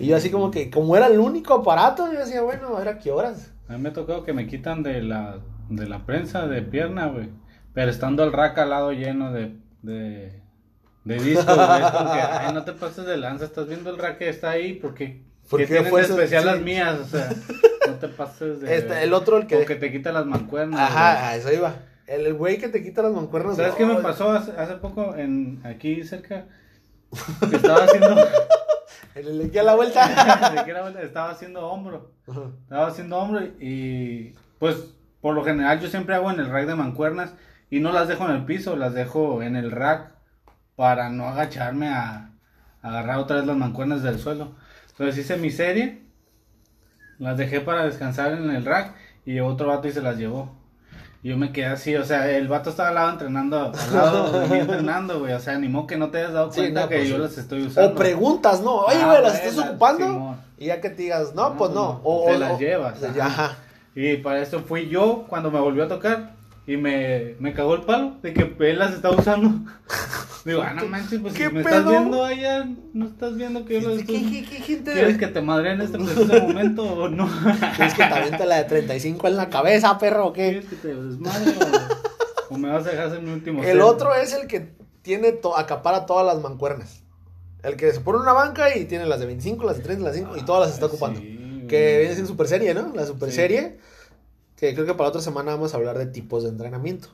Y 0.00 0.06
yo 0.06 0.16
así 0.16 0.30
como 0.30 0.50
que, 0.50 0.70
como 0.70 0.96
era 0.96 1.06
el 1.08 1.18
único 1.18 1.54
aparato, 1.54 2.10
yo 2.12 2.18
decía, 2.20 2.40
bueno, 2.42 2.68
a 2.74 2.78
ver 2.78 2.88
a 2.88 2.98
qué 2.98 3.10
horas. 3.12 3.50
A 3.68 3.72
mí 3.72 3.78
me 3.78 3.88
ha 3.88 3.92
tocado 3.92 4.24
que 4.24 4.32
me 4.32 4.46
quitan 4.46 4.82
de 4.82 5.02
la, 5.02 5.38
de 5.68 5.88
la 5.88 6.04
prensa 6.06 6.46
de 6.46 6.62
pierna, 6.62 7.06
güey. 7.06 7.28
Pero 7.72 7.90
estando 7.90 8.22
el 8.24 8.32
rack 8.32 8.58
al 8.58 8.70
lado 8.70 8.92
lleno 8.92 9.32
de, 9.32 9.56
de, 9.82 10.40
de 11.04 11.14
discos, 11.16 11.44
güey. 11.56 11.82
Es 11.82 11.90
como 11.90 12.12
que, 12.12 12.20
ay, 12.20 12.52
no 12.54 12.62
te 12.64 12.72
pases 12.72 13.06
de 13.06 13.16
lanza. 13.16 13.44
Estás 13.46 13.66
viendo 13.68 13.90
el 13.90 13.98
rack 13.98 14.18
que 14.18 14.28
está 14.28 14.50
ahí 14.50 14.74
porque. 14.74 15.22
¿Por 15.48 15.60
¿Qué 15.60 15.66
qué 15.66 15.72
tienen 15.74 15.90
fue 15.90 16.02
eso? 16.02 16.14
especial 16.14 16.42
Sí. 16.42 16.48
las 16.48 16.60
mías? 16.60 16.98
O 17.00 17.04
sea, 17.04 17.28
no 17.88 17.94
te 17.94 18.08
pases 18.08 18.60
de. 18.60 18.76
Este, 18.76 19.02
el 19.02 19.12
otro, 19.12 19.38
el 19.38 19.46
que- 19.46 19.56
O 19.56 19.64
que 19.66 19.74
te 19.76 19.90
quita 19.92 20.12
las 20.12 20.24
mancuernas. 20.26 20.80
Ajá, 20.80 21.28
a 21.30 21.36
eso 21.36 21.52
iba. 21.52 21.74
El 22.06 22.32
güey 22.34 22.58
que 22.58 22.68
te 22.68 22.82
quita 22.82 23.02
las 23.02 23.12
mancuernas. 23.12 23.56
¿Sabes 23.56 23.74
qué 23.74 23.86
me 23.86 23.96
pasó 23.96 24.30
hace, 24.30 24.52
hace 24.52 24.74
poco 24.74 25.14
en 25.16 25.60
aquí 25.64 26.04
cerca? 26.04 26.46
Que 27.48 27.56
estaba 27.56 27.84
haciendo. 27.84 28.14
A 29.60 29.62
la 29.62 29.74
vuelta. 29.74 30.50
de 30.54 30.64
que 30.64 30.70
era- 30.70 30.88
estaba 31.02 31.30
haciendo 31.30 31.66
hombro. 31.66 32.12
Estaba 32.64 32.86
haciendo 32.88 33.16
hombro 33.18 33.40
y 33.60 34.34
pues 34.58 34.94
por 35.20 35.34
lo 35.34 35.44
general 35.44 35.80
yo 35.80 35.88
siempre 35.88 36.14
hago 36.14 36.30
en 36.30 36.40
el 36.40 36.48
rack 36.50 36.66
de 36.66 36.74
mancuernas 36.74 37.34
y 37.70 37.80
no 37.80 37.92
las 37.92 38.08
dejo 38.08 38.24
en 38.26 38.36
el 38.36 38.44
piso, 38.44 38.76
las 38.76 38.94
dejo 38.94 39.42
en 39.42 39.56
el 39.56 39.70
rack 39.70 40.12
para 40.76 41.08
no 41.10 41.26
agacharme 41.28 41.88
a, 41.88 42.30
a 42.82 42.88
agarrar 42.88 43.18
otra 43.18 43.36
vez 43.36 43.46
las 43.46 43.56
mancuernas 43.56 44.02
del 44.02 44.18
suelo. 44.18 44.54
Entonces 44.90 45.18
hice 45.18 45.36
mi 45.36 45.50
serie, 45.50 46.02
las 47.18 47.36
dejé 47.36 47.60
para 47.60 47.84
descansar 47.84 48.32
en 48.32 48.50
el 48.50 48.64
rack 48.64 48.94
y 49.24 49.40
otro 49.40 49.68
vato 49.68 49.88
y 49.88 49.92
se 49.92 50.02
las 50.02 50.16
llevó. 50.18 50.54
Yo 51.24 51.36
me 51.38 51.50
quedé 51.52 51.66
así, 51.66 51.96
o 51.96 52.04
sea, 52.04 52.30
el 52.30 52.46
vato 52.48 52.68
estaba 52.70 52.90
al 52.90 52.94
lado 52.96 53.10
entrenando, 53.12 53.72
al 53.72 53.72
lado 53.94 54.40
de 54.40 54.46
mí 54.48 54.58
entrenando, 54.60 55.20
güey, 55.20 55.32
o 55.32 55.40
sea, 55.40 55.58
ni 55.58 55.68
modo 55.68 55.86
que 55.86 55.96
no 55.96 56.10
te 56.10 56.18
hayas 56.18 56.34
dado 56.34 56.52
Sí, 56.52 56.60
cuenta 56.60 56.82
no, 56.82 56.88
que 56.88 56.96
pues, 56.98 57.08
yo 57.08 57.16
sí. 57.16 57.22
las 57.22 57.38
estoy 57.38 57.62
usando. 57.62 57.90
O 57.92 57.94
preguntas, 57.94 58.60
¿no? 58.60 58.74
Oye, 58.82 58.98
Ah, 59.02 59.06
güey, 59.06 59.22
¿las 59.22 59.34
estás 59.42 59.58
ocupando? 59.66 60.06
Simón. 60.06 60.36
Y 60.58 60.66
ya 60.66 60.80
que 60.82 60.90
te 60.90 61.02
digas, 61.02 61.34
no, 61.34 61.42
No, 61.44 61.48
pues 61.56 61.58
pues 61.58 61.70
no. 61.72 61.80
no. 61.94 62.00
O, 62.04 62.26
Te 62.26 62.34
o- 62.36 62.38
las 62.38 62.52
o- 62.52 62.58
llevas. 62.58 63.02
Ajá. 63.20 63.56
Y 63.96 64.16
para 64.18 64.42
eso 64.42 64.60
fui 64.60 64.88
yo 64.88 65.24
cuando 65.28 65.50
me 65.50 65.58
volvió 65.60 65.84
a 65.84 65.88
tocar 65.88 66.33
y 66.66 66.76
me, 66.76 67.34
me 67.40 67.52
cagó 67.52 67.74
el 67.74 67.82
palo 67.82 68.16
de 68.22 68.32
que 68.32 68.54
él 68.60 68.78
las 68.78 68.94
está 68.94 69.10
usando. 69.10 69.50
Digo, 70.44 70.60
ah, 70.62 70.74
no 70.74 70.84
manches, 70.86 71.20
pues 71.20 71.32
¿Qué 71.32 71.46
si 71.48 71.52
me 71.54 71.60
estás 71.60 71.88
viendo 71.88 72.22
allá, 72.22 72.68
no 72.92 73.06
estás 73.06 73.34
viendo 73.34 73.64
que 73.64 73.80
yo 73.80 73.88
las 73.88 74.04
¿Qué, 74.04 74.16
estoy... 74.16 74.30
qué, 74.30 74.44
qué 74.50 74.56
gente? 74.62 74.92
¿Quieres 74.92 75.16
que 75.16 75.26
te 75.28 75.40
madre 75.40 75.72
en 75.72 75.80
este 75.80 75.96
preciso 75.98 76.34
momento 76.42 76.82
o 76.82 77.08
no? 77.08 77.26
¿Quieres 77.76 77.94
que 77.94 78.02
te 78.04 78.12
aviente 78.14 78.44
la 78.44 78.56
de 78.56 78.64
35 78.64 79.28
en 79.28 79.36
la 79.36 79.48
cabeza, 79.48 79.96
perro, 79.98 80.26
o 80.26 80.32
qué? 80.34 80.50
¿Quieres 80.50 80.66
que 80.66 80.76
te 80.76 80.88
desmadre 80.94 81.50
o, 82.50 82.54
o 82.54 82.58
me 82.58 82.68
vas 82.68 82.86
a 82.86 82.90
dejar 82.90 83.06
hacer 83.06 83.22
mi 83.22 83.32
último 83.32 83.64
El 83.64 83.80
otro 83.80 84.14
es 84.14 84.34
el 84.34 84.46
que 84.46 84.68
tiene 85.00 85.32
to- 85.32 85.56
acapara 85.56 86.04
todas 86.04 86.26
las 86.26 86.42
mancuernas. 86.42 87.02
El 87.62 87.76
que 87.76 87.90
se 87.92 88.00
pone 88.00 88.18
una 88.18 88.34
banca 88.34 88.76
y 88.76 88.84
tiene 88.84 89.06
las 89.06 89.20
de 89.20 89.26
25, 89.26 89.64
las 89.64 89.78
de 89.78 89.82
30, 89.82 90.04
las 90.04 90.12
de 90.12 90.18
5 90.20 90.36
y 90.36 90.42
todas 90.44 90.66
las 90.66 90.74
está 90.74 90.84
Ah, 90.84 90.88
ocupando. 90.88 91.20
sí, 91.20 91.64
que 91.70 91.98
viene 92.00 92.12
siendo 92.12 92.30
super 92.30 92.46
serie, 92.48 92.74
¿no? 92.74 92.92
La 92.94 93.06
super 93.06 93.30
Sí. 93.30 93.36
serie. 93.36 93.78
Que 94.56 94.74
creo 94.74 94.86
que 94.86 94.92
para 94.94 95.04
la 95.04 95.08
otra 95.10 95.20
semana 95.22 95.52
vamos 95.52 95.74
a 95.74 95.76
hablar 95.76 95.98
de 95.98 96.06
tipos 96.06 96.42
de 96.42 96.50
entrenamiento. 96.50 97.08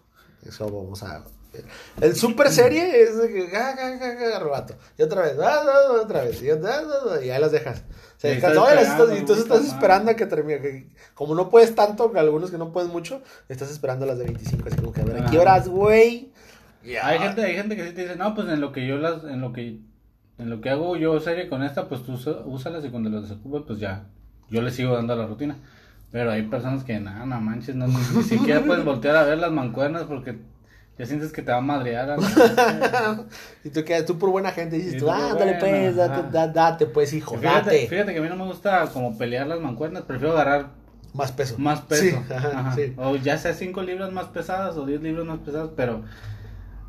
Eso 0.46 0.64
vamos 0.66 1.02
a. 1.02 1.24
El 2.00 2.14
super 2.14 2.48
serie 2.50 3.02
es 3.02 3.16
de 3.16 4.34
arrebato. 4.34 4.74
Y 4.96 5.02
otra 5.02 5.22
vez. 5.22 5.36
ah, 5.40 5.62
ah, 5.64 5.66
ah, 5.66 5.92
otra 6.02 6.22
vez. 6.22 6.40
Y, 6.42 6.50
ah, 6.50 6.58
ah, 6.64 7.14
ahí 7.20 7.40
las 7.40 7.50
dejas. 7.52 7.82
Se 8.18 8.28
Y 8.28 8.34
descansa. 8.34 8.70
estás 8.78 8.98
las 8.98 9.14
y 9.16 9.18
entonces 9.18 9.44
puta 9.46 9.56
estás 9.56 9.72
esperando 9.74 10.10
a 10.10 10.14
que 10.14 10.26
termine. 10.26 10.60
que- 10.60 10.88
como 11.14 11.34
no 11.34 11.48
puedes 11.48 11.74
tanto, 11.74 12.12
algunos 12.14 12.50
que 12.50 12.58
no 12.58 12.72
pueden 12.72 12.90
mucho, 12.90 13.22
estás 13.48 13.70
esperando 13.70 14.06
las 14.06 14.18
de 14.18 14.24
25. 14.24 14.68
Así 14.68 14.76
como 14.76 14.92
que 14.92 15.00
a 15.00 15.04
ver, 15.04 15.22
¿a 15.22 15.30
qué 15.30 15.38
horas, 15.38 15.68
güey? 15.68 16.30
Hay 17.02 17.18
gente, 17.18 17.44
hay 17.44 17.54
gente 17.54 17.76
que 17.76 17.86
sí 17.86 17.92
te 17.94 18.02
dice, 18.02 18.16
no, 18.16 18.34
pues 18.34 18.48
en 18.48 18.60
lo 18.60 18.72
que 18.72 18.86
yo 18.86 18.96
las, 18.98 19.24
en 19.24 19.40
lo 19.40 19.52
que, 19.52 19.80
en 20.38 20.50
lo 20.50 20.60
que 20.60 20.70
hago 20.70 20.96
yo 20.96 21.18
serie 21.20 21.48
con 21.48 21.62
esta, 21.62 21.88
pues 21.88 22.02
tú 22.04 22.12
úsalas 22.46 22.84
y 22.84 22.90
cuando 22.90 23.10
las 23.10 23.22
desocupe, 23.28 23.60
pues 23.66 23.78
ya, 23.80 24.06
yo 24.50 24.62
le 24.62 24.70
sigo 24.70 24.94
dando 24.94 25.14
la 25.16 25.26
rutina. 25.26 25.56
Pero 26.12 26.32
hay 26.32 26.42
personas 26.42 26.82
que, 26.84 26.98
nada, 26.98 27.24
no 27.24 27.40
manches, 27.40 27.74
no, 27.76 27.86
ni, 27.86 27.94
ni 28.16 28.22
siquiera 28.24 28.62
puedes 28.62 28.84
voltear 28.84 29.16
a 29.16 29.22
ver 29.24 29.38
las 29.38 29.52
mancuernas 29.52 30.04
porque 30.04 30.38
ya 30.98 31.06
sientes 31.06 31.32
que 31.32 31.40
te 31.42 31.52
va 31.52 31.58
a 31.58 31.62
madrear. 31.62 32.10
a 32.10 32.16
la- 32.16 33.24
Y 33.64 33.70
tú, 33.70 33.84
quedas, 33.84 34.06
tú 34.06 34.18
por 34.18 34.30
buena 34.30 34.50
gente 34.50 34.76
dices 34.76 34.94
Y 34.94 34.98
tú, 34.98 35.10
ah, 35.10 35.34
dale 35.38 35.54
pues, 35.60 35.96
date, 35.96 36.12
ajá. 36.12 36.22
da- 36.30 36.48
date 36.48 36.86
pues, 36.86 37.12
hijo, 37.12 37.36
Fíjate, 37.38 37.64
date. 37.70 37.86
fíjate 37.88 38.12
que 38.12 38.18
a 38.18 38.22
mí 38.22 38.28
no 38.28 38.36
me 38.36 38.44
gusta 38.44 38.86
como 38.92 39.16
pelear 39.16 39.46
las 39.46 39.60
mancuernas, 39.60 40.02
prefiero 40.02 40.32
agarrar 40.32 40.70
Más 41.14 41.30
peso. 41.32 41.54
más 41.58 41.80
peso. 41.82 42.02
Sí, 42.02 42.16
ajá, 42.34 42.48
Ajá. 42.58 42.74
sí. 42.74 42.92
O 42.96 43.14
ya 43.16 43.38
sea 43.38 43.54
5 43.54 43.82
libras 43.82 44.10
más 44.12 44.26
pesadas 44.26 44.76
o 44.76 44.84
10 44.86 45.00
libras 45.02 45.24
más 45.26 45.38
pesadas, 45.38 45.70
pero 45.76 46.02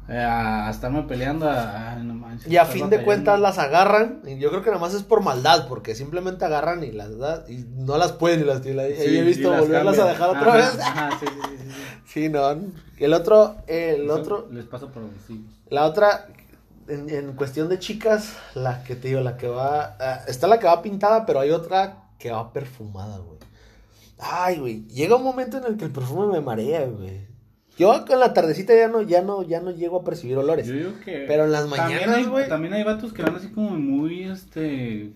eh, 0.09 0.17
a 0.17 0.69
estarme 0.71 1.03
peleando, 1.03 1.49
a, 1.49 1.91
ay, 1.93 2.03
no 2.03 2.15
manches, 2.31 2.51
Y 2.51 2.57
a 2.57 2.65
fin 2.65 2.89
de 2.89 3.03
cuentas 3.03 3.39
las 3.39 3.57
agarran, 3.59 4.21
y 4.25 4.37
yo 4.39 4.49
creo 4.49 4.61
que 4.63 4.69
nada 4.69 4.81
más 4.81 4.93
es 4.93 5.03
por 5.03 5.21
maldad, 5.21 5.67
porque 5.67 5.95
simplemente 5.95 6.43
agarran 6.45 6.83
y 6.83 6.91
las 6.91 7.17
da, 7.17 7.45
y 7.47 7.65
no 7.75 7.97
las 7.97 8.11
pueden 8.13 8.41
y 8.41 8.43
las 8.43 8.65
y 8.65 8.73
la- 8.73 8.89
y 8.89 8.95
Sí, 8.95 9.17
he 9.17 9.23
visto 9.23 9.47
y 9.47 9.51
las 9.51 9.59
volverlas 9.61 9.99
a 9.99 10.05
dejar 10.07 10.29
otra 10.29 10.41
Ajá, 10.41 10.57
vez. 10.57 10.79
Ajá, 10.79 11.09
sí, 11.19 11.25
sí, 11.27 11.41
sí, 11.49 11.57
sí. 11.69 11.81
Sí, 12.05 12.29
no. 12.29 12.49
El 12.97 13.13
otro, 13.13 13.55
el 13.67 14.05
Eso 14.05 14.13
otro, 14.15 14.47
Les 14.51 14.65
pasa 14.65 14.87
por 14.87 15.03
sí. 15.27 15.45
la 15.69 15.85
otra, 15.85 16.27
en, 16.87 17.09
en 17.09 17.33
cuestión 17.33 17.69
de 17.69 17.79
chicas, 17.79 18.33
la 18.55 18.83
que 18.83 18.95
te 18.95 19.07
digo, 19.09 19.21
la 19.21 19.37
que 19.37 19.47
va, 19.47 19.95
ah, 19.99 20.21
está 20.27 20.47
la 20.47 20.59
que 20.59 20.67
va 20.67 20.81
pintada, 20.81 21.25
pero 21.25 21.39
hay 21.39 21.51
otra 21.51 22.03
que 22.19 22.31
va 22.31 22.51
perfumada, 22.53 23.17
güey. 23.19 23.39
Ay, 24.19 24.59
güey, 24.59 24.85
llega 24.87 25.15
un 25.15 25.23
momento 25.23 25.57
en 25.57 25.63
el 25.65 25.77
que 25.77 25.85
el 25.85 25.91
perfume 25.91 26.27
me 26.31 26.41
marea, 26.41 26.85
güey. 26.85 27.30
Yo 27.81 28.05
con 28.05 28.19
la 28.19 28.33
tardecita 28.33 28.75
ya 28.75 28.87
no, 28.87 29.01
ya 29.01 29.23
no, 29.23 29.41
ya 29.41 29.59
no 29.59 29.71
llego 29.71 30.01
a 30.01 30.03
percibir 30.03 30.37
olores. 30.37 30.67
Yo 30.67 30.73
digo 30.73 30.91
que. 31.03 31.25
Pero 31.27 31.45
en 31.45 31.51
las 31.51 31.67
también 31.67 31.99
mañanas, 31.99 32.17
hay, 32.17 32.25
güey. 32.25 32.47
También 32.47 32.73
hay 32.73 32.83
vatos 32.83 33.11
que 33.11 33.23
van 33.23 33.35
así 33.35 33.47
como 33.47 33.71
muy, 33.71 34.23
este. 34.23 35.11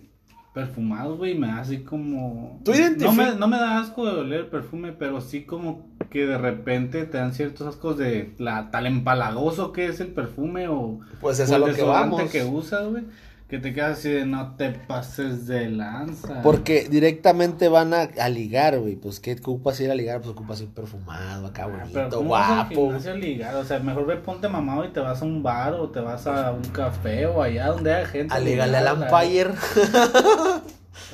perfumados, 0.52 1.18
güey, 1.18 1.36
me 1.36 1.48
da 1.48 1.60
así 1.60 1.80
como... 1.80 2.62
¿Tú 2.64 2.72
no 2.98 3.12
me, 3.12 3.36
no 3.36 3.48
me 3.48 3.58
da 3.58 3.80
asco 3.82 4.06
de 4.06 4.22
oler 4.22 4.40
el 4.40 4.48
perfume, 4.48 4.94
pero 4.94 5.20
sí 5.20 5.44
como 5.44 5.86
que 6.10 6.26
de 6.26 6.38
repente 6.38 7.06
te 7.06 7.18
dan 7.18 7.34
ciertos 7.34 7.68
ascos 7.68 7.98
de 7.98 8.34
la, 8.38 8.72
tal 8.72 8.88
empalagoso 8.88 9.74
que 9.74 9.88
es 9.88 10.00
el 10.00 10.08
perfume 10.08 10.70
o, 10.70 11.02
Pues 11.20 11.42
es 11.42 11.52
o 11.52 11.56
a 11.56 11.60
lo 11.60 11.74
que 11.74 11.84
vamos. 11.84 12.32
que 12.32 12.46
usas, 12.46 12.88
güey, 12.88 13.04
que 13.48 13.60
te 13.60 13.74
quedas 13.74 14.00
así 14.00 14.10
de 14.10 14.26
no 14.26 14.56
te 14.56 14.72
pases 14.72 15.46
de 15.46 15.70
lanza. 15.70 16.42
Porque 16.42 16.88
directamente 16.90 17.70
van 17.70 17.94
a, 17.94 18.10
a 18.20 18.28
ligar, 18.30 18.80
güey. 18.80 18.96
Pues, 18.96 19.20
¿qué 19.20 19.34
ocupas 19.34 19.80
ir 19.82 19.92
a 19.92 19.96
ligar? 19.96 20.20
Pues 20.20 20.32
ocupas 20.32 20.62
ir 20.62 20.70
perfumado, 20.70 21.46
acá 21.48 21.66
Ah, 21.66 21.68
Pero 21.72 21.80
bonito, 22.00 22.18
¿cómo 22.18 22.30
vas 22.32 22.48
guapo. 22.56 22.76
gimnasio 22.76 23.12
a 23.12 23.16
ligar? 23.16 23.56
O 23.56 23.64
sea, 23.64 23.80
mejor 23.80 24.08
ve 24.08 24.16
ponte 24.18 24.48
mamado 24.50 24.84
y 24.84 24.90
te 24.90 25.00
vas 25.00 25.22
a 25.22 25.26
un 25.26 25.44
bar 25.44 25.74
o 25.76 25.90
te 25.92 26.00
vas 26.00 26.26
a 26.26 26.52
un 26.52 26.64
café 26.64 27.28
o 27.28 27.42
allá 27.44 27.68
donde 27.68 27.94
haya 27.94 28.08
gente. 28.08 28.34
A 28.34 28.40
ligarle 28.40 28.78
al 28.78 28.86
la- 28.86 28.92
Empire. 28.92 29.52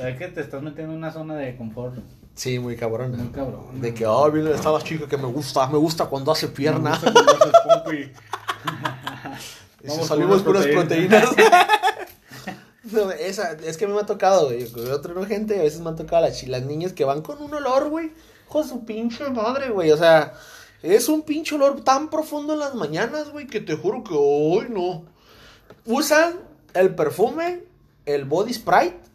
Es 0.01 0.17
que 0.17 0.27
te 0.29 0.41
estás 0.41 0.61
metiendo 0.61 0.93
en 0.93 0.99
una 0.99 1.11
zona 1.11 1.35
de 1.35 1.57
confort 1.57 1.95
Sí, 2.33 2.59
muy 2.59 2.77
cabrón. 2.77 3.11
muy 3.17 3.27
cabrón. 3.27 3.81
De 3.81 3.93
que, 3.93 4.05
oh, 4.05 4.31
viene 4.31 4.51
está 4.51 4.71
la 4.71 4.79
chica 4.81 5.05
que 5.05 5.17
me 5.17 5.25
gusta. 5.27 5.67
Me 5.67 5.77
gusta 5.77 6.05
cuando 6.05 6.31
hace 6.31 6.47
pierna. 6.47 6.91
Me 6.91 7.11
gusta 7.11 7.11
cuando 7.11 7.31
haces 7.33 7.53
pompi. 7.83 8.11
Y 9.83 9.89
si 9.89 10.03
salimos 10.05 10.41
puras 10.41 10.65
proteínas. 10.67 11.25
No, 12.91 13.11
es 13.11 13.77
que 13.77 13.85
a 13.85 13.87
mí 13.87 13.93
me 13.93 14.01
ha 14.01 14.05
tocado, 14.05 14.47
güey. 14.47 14.69
Con 14.69 14.91
otra 14.91 15.25
gente, 15.25 15.59
a 15.59 15.63
veces 15.63 15.79
me 15.81 15.89
han 15.89 15.95
tocado 15.95 16.23
las, 16.23 16.43
las 16.47 16.63
niñas 16.63 16.93
que 16.93 17.05
van 17.05 17.21
con 17.21 17.41
un 17.41 17.53
olor, 17.53 17.89
güey. 17.89 18.11
Con 18.47 18.67
su 18.67 18.85
pinche 18.85 19.29
madre, 19.29 19.69
güey. 19.69 19.91
O 19.91 19.97
sea, 19.97 20.33
es 20.81 21.09
un 21.09 21.21
pinche 21.23 21.55
olor 21.55 21.83
tan 21.83 22.09
profundo 22.09 22.53
en 22.53 22.59
las 22.59 22.75
mañanas, 22.75 23.29
güey, 23.29 23.47
que 23.47 23.61
te 23.61 23.75
juro 23.75 24.03
que 24.03 24.15
hoy 24.15 24.67
no. 24.69 25.05
Usan 25.85 26.39
el 26.73 26.95
perfume, 26.95 27.63
el 28.05 28.25
body 28.25 28.53
sprite 28.53 29.10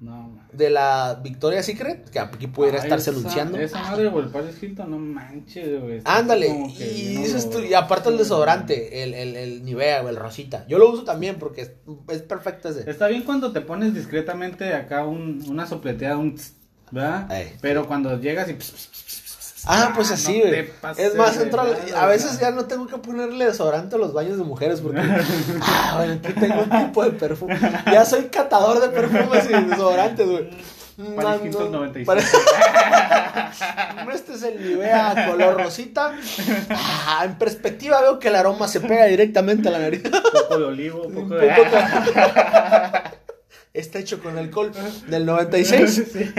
No, 0.00 0.40
de 0.50 0.70
la 0.70 1.20
Victoria's 1.22 1.66
Secret, 1.66 2.08
que 2.08 2.18
aquí 2.18 2.46
pudiera 2.46 2.78
Ah, 2.80 2.84
estarse 2.84 3.10
esa- 3.10 3.18
anunciando. 3.20 3.58
Esa 3.58 3.82
madre 3.82 4.08
o 4.08 4.18
el 4.20 4.28
Paris 4.30 4.56
Hilton, 4.62 4.90
no 4.90 4.98
manches, 4.98 5.78
güey. 5.78 6.00
Ándale, 6.06 6.48
y, 6.48 7.08
bien 7.10 7.22
dices 7.22 7.50
tú- 7.50 7.60
y 7.60 7.74
aparte 7.74 8.08
el 8.08 8.16
desodorante, 8.16 9.02
el, 9.02 9.12
el, 9.12 9.36
el 9.36 9.62
Nivea 9.62 10.02
o 10.02 10.08
el 10.08 10.16
Rosita. 10.16 10.64
Yo 10.68 10.78
lo 10.78 10.90
uso 10.90 11.04
también 11.04 11.36
porque 11.38 11.60
es, 11.60 11.72
es 12.08 12.22
perfecto 12.22 12.70
ese. 12.70 12.90
Está 12.90 13.08
bien 13.08 13.24
cuando 13.24 13.52
te 13.52 13.60
pones 13.60 13.92
discretamente 13.94 14.72
acá 14.72 15.04
un, 15.04 15.44
una 15.48 15.66
sopleteada, 15.66 16.16
un 16.16 16.34
tss, 16.34 16.54
¿verdad? 16.90 17.28
Pero 17.60 17.86
cuando 17.86 18.18
llegas 18.18 18.48
y... 18.48 18.54
pss, 18.54 18.70
pss, 18.72 18.88
pss, 19.06 19.19
Ah, 19.66 19.92
pues 19.94 20.08
no 20.08 20.14
así, 20.14 20.40
te 20.40 20.48
güey. 20.48 20.70
Es 20.96 21.14
más, 21.14 21.36
entro 21.38 21.62
a 21.96 22.06
veces 22.06 22.38
ya 22.40 22.50
no 22.50 22.64
tengo 22.66 22.86
que 22.86 22.96
ponerle 22.98 23.44
desodorante 23.46 23.96
a 23.96 23.98
los 23.98 24.12
baños 24.12 24.38
de 24.38 24.44
mujeres 24.44 24.80
porque, 24.80 25.00
ah, 25.60 25.94
bueno, 25.98 26.14
aquí 26.22 26.32
tengo 26.32 26.62
un 26.62 26.70
tipo 26.86 27.04
de 27.04 27.10
perfume. 27.10 27.58
Ya 27.86 28.04
soy 28.04 28.24
catador 28.24 28.80
de 28.80 28.88
perfumes 28.88 29.44
y 29.50 29.52
desodorantes, 29.64 30.26
güey. 30.28 30.50
Paris 31.16 31.40
No, 31.40 31.46
Hilton 31.46 31.72
no, 31.72 31.78
96. 31.80 32.06
pare- 32.06 32.22
Este 34.14 34.34
es 34.34 34.42
el 34.42 34.62
Nivea 34.68 35.26
color 35.30 35.56
rosita. 35.62 36.12
Ah, 36.70 37.22
en 37.24 37.36
perspectiva 37.38 38.00
veo 38.02 38.18
que 38.18 38.28
el 38.28 38.36
aroma 38.36 38.68
se 38.68 38.80
pega 38.80 39.06
directamente 39.06 39.68
a 39.68 39.72
la 39.72 39.78
nariz. 39.78 40.02
Un 40.04 40.10
poco 40.10 40.58
de 40.58 40.64
olivo, 40.64 41.02
un 41.04 41.14
poco 41.14 41.34
de... 41.36 41.50
Está 43.72 43.98
hecho 44.00 44.20
con 44.22 44.36
alcohol 44.36 44.72
del 45.06 45.24
96. 45.26 46.02
Sí. 46.12 46.30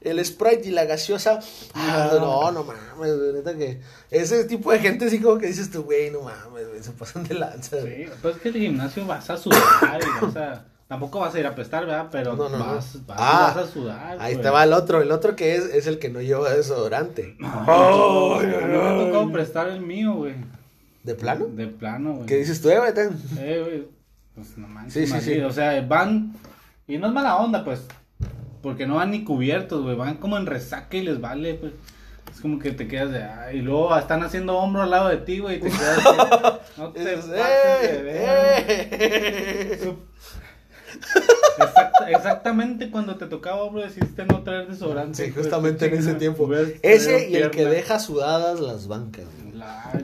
El 0.00 0.24
Sprite 0.24 0.68
y 0.68 0.70
la 0.70 0.84
gaseosa. 0.84 1.40
Ah, 1.74 2.08
no, 2.12 2.52
no 2.52 2.64
mames, 2.64 3.16
güey, 3.16 3.32
neta 3.32 3.54
que. 3.56 3.80
Ese 4.10 4.44
tipo 4.44 4.70
de 4.72 4.78
gente 4.78 5.10
sí 5.10 5.20
como 5.20 5.38
que 5.38 5.46
dices 5.46 5.70
tú, 5.70 5.82
güey, 5.84 6.10
no 6.10 6.22
mames, 6.22 6.68
güey, 6.68 6.82
se 6.82 6.92
pasan 6.92 7.24
de 7.24 7.34
lanza. 7.34 7.78
güey. 7.80 8.04
Sí, 8.06 8.10
pues 8.22 8.36
es 8.36 8.42
que 8.42 8.48
el 8.50 8.54
gimnasio 8.54 9.06
vas 9.06 9.28
a 9.30 9.36
sudar 9.36 10.00
y 10.00 10.24
vas 10.24 10.36
a... 10.36 10.64
Tampoco 10.88 11.18
vas 11.18 11.34
a 11.34 11.40
ir 11.40 11.46
a 11.48 11.54
prestar, 11.56 11.84
¿verdad? 11.84 12.06
Pero 12.12 12.36
No, 12.36 12.48
no, 12.48 12.58
no. 12.58 12.64
vas, 12.76 12.96
Ah, 13.08 13.52
vas 13.56 13.68
a 13.68 13.72
sudar. 13.72 14.18
Ahí 14.20 14.34
güey. 14.34 14.42
te 14.44 14.50
va 14.50 14.62
el 14.62 14.72
otro, 14.72 15.02
el 15.02 15.10
otro 15.10 15.34
que 15.34 15.56
es, 15.56 15.64
es 15.64 15.88
el 15.88 15.98
que 15.98 16.10
no 16.10 16.20
lleva 16.20 16.52
desodorante. 16.52 17.36
A 17.42 18.38
mí 18.40 18.46
me 18.46 18.76
ha 18.78 18.96
tocado 19.06 19.32
prestar 19.32 19.68
el 19.68 19.80
mío, 19.80 20.14
güey. 20.14 20.34
¿De 21.02 21.16
plano? 21.16 21.46
De 21.46 21.66
plano, 21.66 22.14
güey. 22.14 22.26
¿Qué 22.26 22.36
dices 22.36 22.60
tú, 22.62 22.70
eh, 22.70 22.78
güey? 22.78 22.92
Eh, 23.38 23.62
güey, 23.64 23.88
pues 24.36 24.56
no 24.58 24.68
manches. 24.68 24.92
Sí, 24.92 25.06
sí, 25.08 25.12
así, 25.16 25.34
sí. 25.34 25.40
O 25.40 25.50
sea, 25.50 25.80
van. 25.82 26.34
Y 26.86 26.98
no 26.98 27.08
es 27.08 27.12
mala 27.12 27.36
onda, 27.38 27.64
pues. 27.64 27.80
Porque 28.66 28.84
no 28.84 28.96
van 28.96 29.12
ni 29.12 29.22
cubiertos, 29.22 29.84
güey. 29.84 29.94
Van 29.94 30.16
como 30.16 30.36
en 30.36 30.44
resaca 30.46 30.96
y 30.96 31.02
les 31.02 31.20
vale, 31.20 31.54
pues. 31.54 31.72
Es 32.34 32.40
como 32.40 32.58
que 32.58 32.72
te 32.72 32.88
quedas 32.88 33.12
de. 33.12 33.22
Ay, 33.22 33.58
y 33.58 33.62
luego 33.62 33.96
están 33.96 34.24
haciendo 34.24 34.56
hombro 34.58 34.82
al 34.82 34.90
lado 34.90 35.08
de 35.08 35.18
ti, 35.18 35.38
güey. 35.38 35.58
Y 35.58 35.60
te 35.60 35.70
quedas 35.70 35.96
de. 35.98 36.02
No 36.76 36.88
te 36.92 37.04
pases 37.04 37.30
de 37.30 37.38
¡eh! 37.38 38.02
ver. 38.02 38.88
¡eh! 38.90 39.92
Exact- 41.58 42.08
exactamente 42.08 42.90
cuando 42.90 43.14
te 43.14 43.26
tocaba 43.26 43.62
hombro 43.62 43.82
decidiste 43.82 44.26
no 44.26 44.42
traer 44.42 44.66
desodorante. 44.66 45.26
Sí, 45.26 45.30
justamente 45.30 45.86
en 45.86 45.94
ese 45.94 46.14
tiempo. 46.14 46.50
Ese 46.82 47.28
y 47.30 47.36
el 47.36 47.52
que 47.52 47.66
deja 47.66 48.00
sudadas 48.00 48.58
las 48.58 48.88
bancas, 48.88 49.26
güey. 49.40 49.45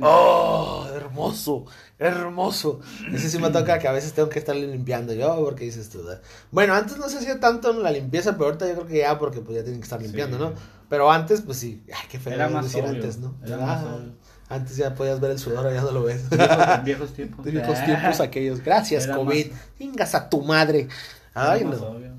¡Oh! 0.00 0.86
Hermoso, 0.94 1.66
hermoso. 1.98 2.80
Ese 3.12 3.28
sí 3.30 3.38
me 3.38 3.50
toca 3.50 3.78
que 3.78 3.88
a 3.88 3.92
veces 3.92 4.12
tengo 4.12 4.28
que 4.28 4.38
estarle 4.38 4.66
limpiando 4.66 5.12
yo, 5.12 5.36
porque 5.44 5.64
dices 5.64 5.88
tú. 5.90 6.02
Bueno, 6.50 6.74
antes 6.74 6.96
no 6.98 7.08
se 7.08 7.18
hacía 7.18 7.38
tanto 7.40 7.70
en 7.70 7.82
la 7.82 7.90
limpieza, 7.90 8.32
pero 8.32 8.46
ahorita 8.46 8.66
yo 8.68 8.74
creo 8.74 8.86
que 8.86 8.98
ya, 8.98 9.18
porque 9.18 9.40
pues 9.40 9.56
ya 9.58 9.62
tienen 9.62 9.80
que 9.80 9.84
estar 9.84 10.00
limpiando, 10.00 10.36
Sí. 10.38 10.42
¿no? 10.42 10.52
Pero 10.88 11.10
antes, 11.10 11.40
pues 11.42 11.58
sí. 11.58 11.82
Ay, 11.88 12.06
qué 12.10 12.18
feo 12.18 12.32
Era 12.34 12.48
más 12.48 12.64
decir 12.64 12.82
obvio, 12.84 12.94
antes, 12.94 13.18
¿no? 13.18 13.34
era 13.44 13.56
Ah, 13.56 13.66
más 13.66 13.84
obvio. 13.84 14.12
Antes 14.48 14.76
ya 14.76 14.94
podías 14.94 15.18
ver 15.20 15.30
el 15.30 15.38
sudor, 15.38 15.58
ahora 15.58 15.72
ya 15.74 15.80
no 15.80 15.92
lo 15.92 16.02
ves. 16.04 16.28
Viejos, 16.28 16.84
viejos 16.84 17.12
tiempos. 17.14 17.44
Viejos 17.50 17.84
tiempos 17.84 18.20
aquellos. 18.20 18.60
Gracias, 18.62 19.04
Era 19.06 19.16
COVID. 19.16 19.46
Chingas 19.78 20.14
a 20.14 20.28
tu 20.28 20.42
madre. 20.42 20.88
Era 21.34 21.52
Ay, 21.52 21.64
más 21.64 21.80
no. 21.80 21.86
obvio. 21.88 22.12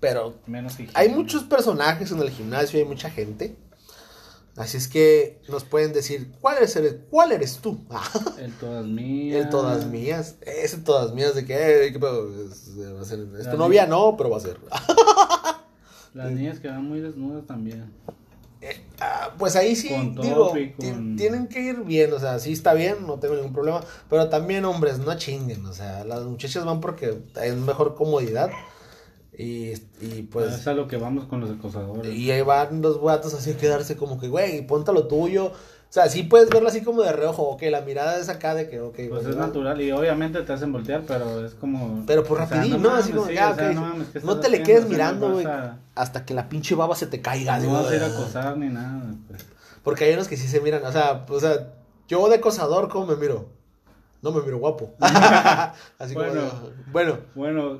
Pero 0.00 0.34
Menos 0.46 0.74
hay 0.92 1.08
muchos 1.08 1.44
personajes 1.44 2.10
en 2.12 2.18
el 2.20 2.28
gimnasio, 2.30 2.78
hay 2.78 2.84
mucha 2.84 3.08
gente. 3.08 3.56
Así 4.56 4.76
es 4.76 4.86
que 4.86 5.40
nos 5.48 5.64
pueden 5.64 5.92
decir, 5.92 6.30
¿cuál 6.40 6.58
eres, 6.58 6.78
cuál 7.10 7.32
eres 7.32 7.58
tú? 7.58 7.80
El 8.38 8.52
todas 8.52 8.86
mías. 8.86 9.44
el 9.44 9.50
todas 9.50 9.86
mías. 9.86 10.36
Ese 10.42 10.78
todas 10.78 11.12
mías 11.12 11.34
de 11.34 11.44
que, 11.44 11.54
eh. 11.54 11.86
Es, 11.88 11.98
va 11.98 13.00
a 13.00 13.04
ser- 13.04 13.26
¿es 13.38 13.50
tu 13.50 13.56
novia? 13.56 13.86
No, 13.86 14.16
pero 14.16 14.30
va 14.30 14.36
a 14.36 14.40
ser. 14.40 14.58
Las 16.14 16.30
niñas 16.30 16.60
que 16.60 16.68
van 16.68 16.84
muy 16.88 17.00
desnudas 17.00 17.44
también. 17.46 17.92
Ah, 19.00 19.34
pues 19.36 19.56
ahí 19.56 19.76
sí, 19.76 19.88
digo, 20.22 20.50
con- 20.78 21.16
tienen 21.16 21.48
que 21.48 21.60
ir 21.60 21.80
bien, 21.80 22.12
o 22.14 22.18
sea, 22.18 22.38
sí 22.38 22.52
está 22.52 22.72
bien, 22.72 23.06
no 23.06 23.18
tengo 23.18 23.34
ningún 23.34 23.52
problema, 23.52 23.82
pero 24.08 24.30
también 24.30 24.64
hombres, 24.64 24.98
no 25.00 25.14
chinguen, 25.18 25.66
o 25.66 25.74
sea, 25.74 26.04
las 26.04 26.22
muchachas 26.24 26.64
van 26.64 26.80
porque 26.80 27.18
es 27.42 27.56
mejor 27.56 27.94
comodidad 27.94 28.50
y, 29.38 29.72
y 30.00 30.22
pues... 30.30 30.52
es 30.54 30.66
a 30.66 30.74
lo 30.74 30.86
que 30.88 30.96
vamos 30.96 31.24
con 31.26 31.40
los 31.40 31.50
acosadores. 31.50 32.14
Y 32.14 32.30
ahí 32.30 32.42
van 32.42 32.82
los 32.82 33.00
vatos 33.02 33.34
así 33.34 33.50
a 33.52 33.56
quedarse 33.56 33.96
como 33.96 34.18
que, 34.20 34.28
güey, 34.28 34.66
ponte 34.66 34.92
lo 34.92 35.06
tuyo. 35.06 35.46
O 35.46 35.52
sea, 35.94 36.08
sí 36.08 36.24
puedes 36.24 36.50
verlo 36.50 36.68
así 36.68 36.82
como 36.82 37.02
de 37.02 37.12
reojo, 37.12 37.42
ok, 37.44 37.62
la 37.70 37.80
mirada 37.82 38.18
es 38.18 38.28
acá 38.28 38.54
de 38.56 38.68
que, 38.68 38.80
ok. 38.80 38.96
Pues 39.08 39.26
es 39.26 39.36
natural 39.36 39.80
y 39.80 39.92
obviamente 39.92 40.42
te 40.42 40.52
hacen 40.52 40.72
voltear, 40.72 41.04
pero 41.06 41.44
es 41.46 41.54
como... 41.54 42.02
Pero 42.04 42.24
por 42.24 42.40
o 42.40 42.46
sea, 42.48 42.56
rapidín, 42.58 42.82
¿no? 42.82 42.90
Así 42.90 43.12
como, 43.12 43.30
ya, 43.30 43.54
sea, 43.54 43.68
ok. 43.68 43.74
no 43.76 43.80
mames, 43.82 44.08
¿qué 44.08 44.20
No 44.20 44.32
estás 44.32 44.40
te 44.40 44.48
le 44.50 44.62
quedes 44.64 44.88
mirando, 44.88 45.30
güey, 45.32 45.46
a- 45.46 45.78
hasta 45.94 46.24
que 46.24 46.34
la 46.34 46.48
pinche 46.48 46.74
baba 46.74 46.96
se 46.96 47.06
te 47.06 47.20
caiga. 47.22 47.60
No 47.60 47.74
vas 47.74 47.86
a 47.92 47.94
ir 47.96 48.02
a 48.02 48.06
"Ah". 48.06 48.08
acosar 48.12 48.56
ni 48.58 48.68
nada. 48.70 49.14
Pues. 49.28 49.46
Porque 49.84 50.04
hay 50.04 50.14
unos 50.14 50.26
que 50.26 50.36
sí 50.36 50.48
se 50.48 50.60
miran, 50.60 50.84
o 50.84 50.90
sea, 50.90 51.24
o 51.28 51.38
sea, 51.40 51.74
yo 52.08 52.28
de 52.28 52.36
acosador, 52.36 52.88
¿cómo 52.88 53.06
me 53.06 53.14
miro? 53.16 53.46
No 54.20 54.32
me 54.32 54.42
miro 54.42 54.58
guapo. 54.58 54.90
así 55.98 56.14
Bueno. 56.14 56.48
como, 56.50 56.70
bueno, 56.92 57.18
Bueno, 57.36 57.78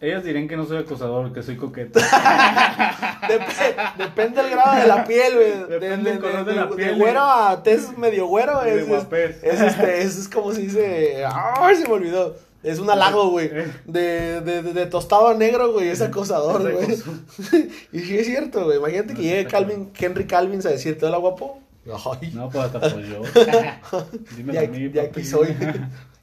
ellas 0.00 0.24
dirán 0.24 0.48
que 0.48 0.56
no 0.56 0.64
soy 0.66 0.78
acosador, 0.78 1.32
que 1.32 1.42
soy 1.42 1.56
coqueta. 1.56 2.00
dep- 3.28 3.96
depende 3.98 4.42
del 4.42 4.50
grado 4.52 4.80
de 4.80 4.86
la 4.86 5.04
piel, 5.04 5.34
güey. 5.34 5.50
De, 5.50 5.66
Depende 5.66 6.10
del 6.10 6.20
color 6.20 6.44
de 6.44 6.54
la 6.54 6.66
de 6.66 6.76
piel, 6.76 6.96
güero 6.96 7.20
a 7.20 7.62
tez 7.62 7.96
medio 7.98 8.26
güero, 8.26 8.60
de 8.62 8.80
es, 8.80 8.88
es, 8.88 9.42
es, 9.42 9.60
este, 9.60 10.02
es, 10.02 10.16
es 10.18 10.28
como 10.28 10.52
si 10.52 10.62
dice, 10.62 11.24
ay, 11.26 11.76
se 11.76 11.86
me 11.86 11.94
olvidó. 11.94 12.36
Es 12.62 12.78
un 12.78 12.90
halago, 12.90 13.30
güey. 13.30 13.46
Eh. 13.50 13.72
De, 13.86 14.40
de, 14.42 14.62
de, 14.62 14.72
de 14.74 14.86
tostado 14.86 15.28
a 15.28 15.34
negro, 15.34 15.72
güey. 15.72 15.88
Es 15.88 16.02
acosador, 16.02 16.70
Es 16.70 17.04
güey. 17.06 17.70
y 17.92 18.00
sí 18.00 18.18
es 18.18 18.26
cierto, 18.26 18.66
güey. 18.66 18.76
Imagínate 18.76 19.14
que 19.14 19.22
llegue 19.22 19.46
Calvin, 19.46 19.90
Henry 19.98 20.26
Calvin 20.26 20.60
a 20.66 20.70
decirte, 20.70 21.06
hola, 21.06 21.16
guapo. 21.16 21.58
Ay, 21.86 22.30
No, 22.34 22.50
pues 22.50 22.64
hasta 22.66 22.78
pues 22.80 23.06
yo. 23.08 23.22
Dímelo 24.36 24.60
de 24.60 24.66
a 24.66 24.70
mí, 24.70 24.88
de 24.88 25.00
aquí 25.00 25.24
soy. 25.24 25.56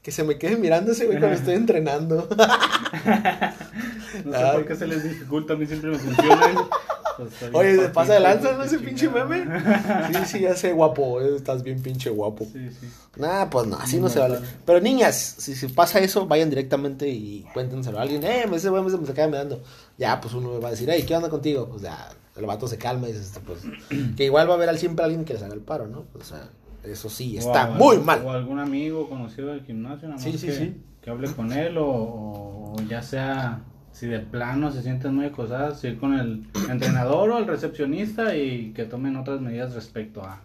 Que 0.07 0.11
se 0.13 0.23
me 0.23 0.37
quede 0.37 0.55
mirando 0.55 0.93
ese 0.93 1.05
güey 1.05 1.19
cuando 1.19 1.35
estoy 1.35 1.55
entrenando. 1.55 2.29
No 4.23 4.31
sé 4.37 4.45
por 4.53 4.65
qué 4.65 4.75
se 4.77 4.87
les 4.87 5.03
dificulta, 5.03 5.53
a 5.53 5.57
mí 5.57 5.65
siempre 5.67 5.91
me 5.91 5.97
funciona. 5.99 6.47
Pues, 7.17 7.39
bien 7.41 7.51
Oye, 7.55 7.75
se 7.75 7.89
pasa 7.89 8.13
de 8.13 8.19
lanza, 8.21 8.55
pues, 8.55 8.57
¿no? 8.57 8.63
Ese 8.63 8.79
pinche 8.79 9.09
meme. 9.09 9.45
Sí, 10.07 10.25
sí, 10.25 10.39
ya 10.39 10.55
sé, 10.55 10.71
guapo. 10.71 11.19
eh, 11.19 11.35
Estás 11.35 11.61
bien 11.61 11.81
pinche 11.81 12.09
guapo. 12.09 12.45
Sí, 12.45 12.69
sí. 12.79 12.87
Nah, 13.17 13.49
pues 13.49 13.67
no, 13.67 13.75
así 13.77 13.97
no, 13.97 14.03
No, 14.03 14.09
se 14.09 14.19
vale. 14.19 14.35
vale. 14.35 14.47
Pero 14.65 14.79
niñas, 14.79 15.35
si 15.37 15.55
se 15.55 15.67
pasa 15.67 15.99
eso, 15.99 16.25
vayan 16.25 16.49
directamente 16.49 17.09
y 17.09 17.45
cuéntenselo 17.53 17.99
a 17.99 18.03
alguien. 18.03 18.23
Eh, 18.23 18.45
ese 18.53 18.69
güey 18.69 18.89
se 18.89 18.97
me 18.97 19.13
queda 19.13 19.27
mirando. 19.27 19.61
Ya, 19.97 20.21
pues 20.21 20.33
uno 20.33 20.59
va 20.61 20.69
a 20.69 20.71
decir, 20.71 20.87
hey, 20.89 21.03
¿qué 21.05 21.15
onda 21.17 21.29
contigo? 21.29 21.67
Pues 21.69 21.81
ya, 21.81 22.09
el 22.37 22.45
vato 22.45 22.65
se 22.67 22.77
calma 22.77 23.09
y 23.09 23.11
dices, 23.11 23.33
pues, 23.45 23.59
que 24.15 24.23
igual 24.23 24.47
va 24.47 24.53
a 24.53 24.55
haber 24.55 24.69
al- 24.69 24.79
siempre 24.79 25.03
alguien 25.03 25.25
que 25.25 25.33
les 25.33 25.43
haga 25.43 25.53
el 25.53 25.59
paro, 25.61 25.87
¿no? 25.87 26.05
O 26.17 26.23
sea, 26.23 26.49
eso 26.93 27.09
sí, 27.09 27.35
O 27.37 27.39
está 27.39 27.63
a- 27.63 27.67
muy 27.71 27.97
O 27.97 28.01
mal. 28.01 28.27
algún 28.27 28.59
amigo 28.59 29.07
conocido 29.09 29.49
del 29.49 29.63
gimnasio, 29.65 30.07
nada 30.07 30.15
más 30.21 30.23
Sí, 30.23 30.37
sí, 30.37 30.47
que, 30.47 30.53
sí. 30.53 30.81
que 31.01 31.09
hable 31.09 31.31
con 31.33 31.51
él 31.53 31.77
o, 31.77 31.85
o 31.87 32.75
ya 32.89 33.01
sea 33.01 33.61
si 33.91 34.05
de 34.07 34.19
plano 34.19 34.71
se 34.71 34.83
sienten 34.83 35.15
muy 35.15 35.25
acosadas, 35.25 35.83
ir 35.83 35.97
con 35.99 36.13
el 36.13 36.47
entrenador 36.69 37.31
o 37.31 37.37
el 37.39 37.47
recepcionista 37.47 38.35
y 38.35 38.71
que 38.73 38.85
tomen 38.85 39.15
otras 39.15 39.41
medidas 39.41 39.73
respecto 39.73 40.21
a... 40.23 40.41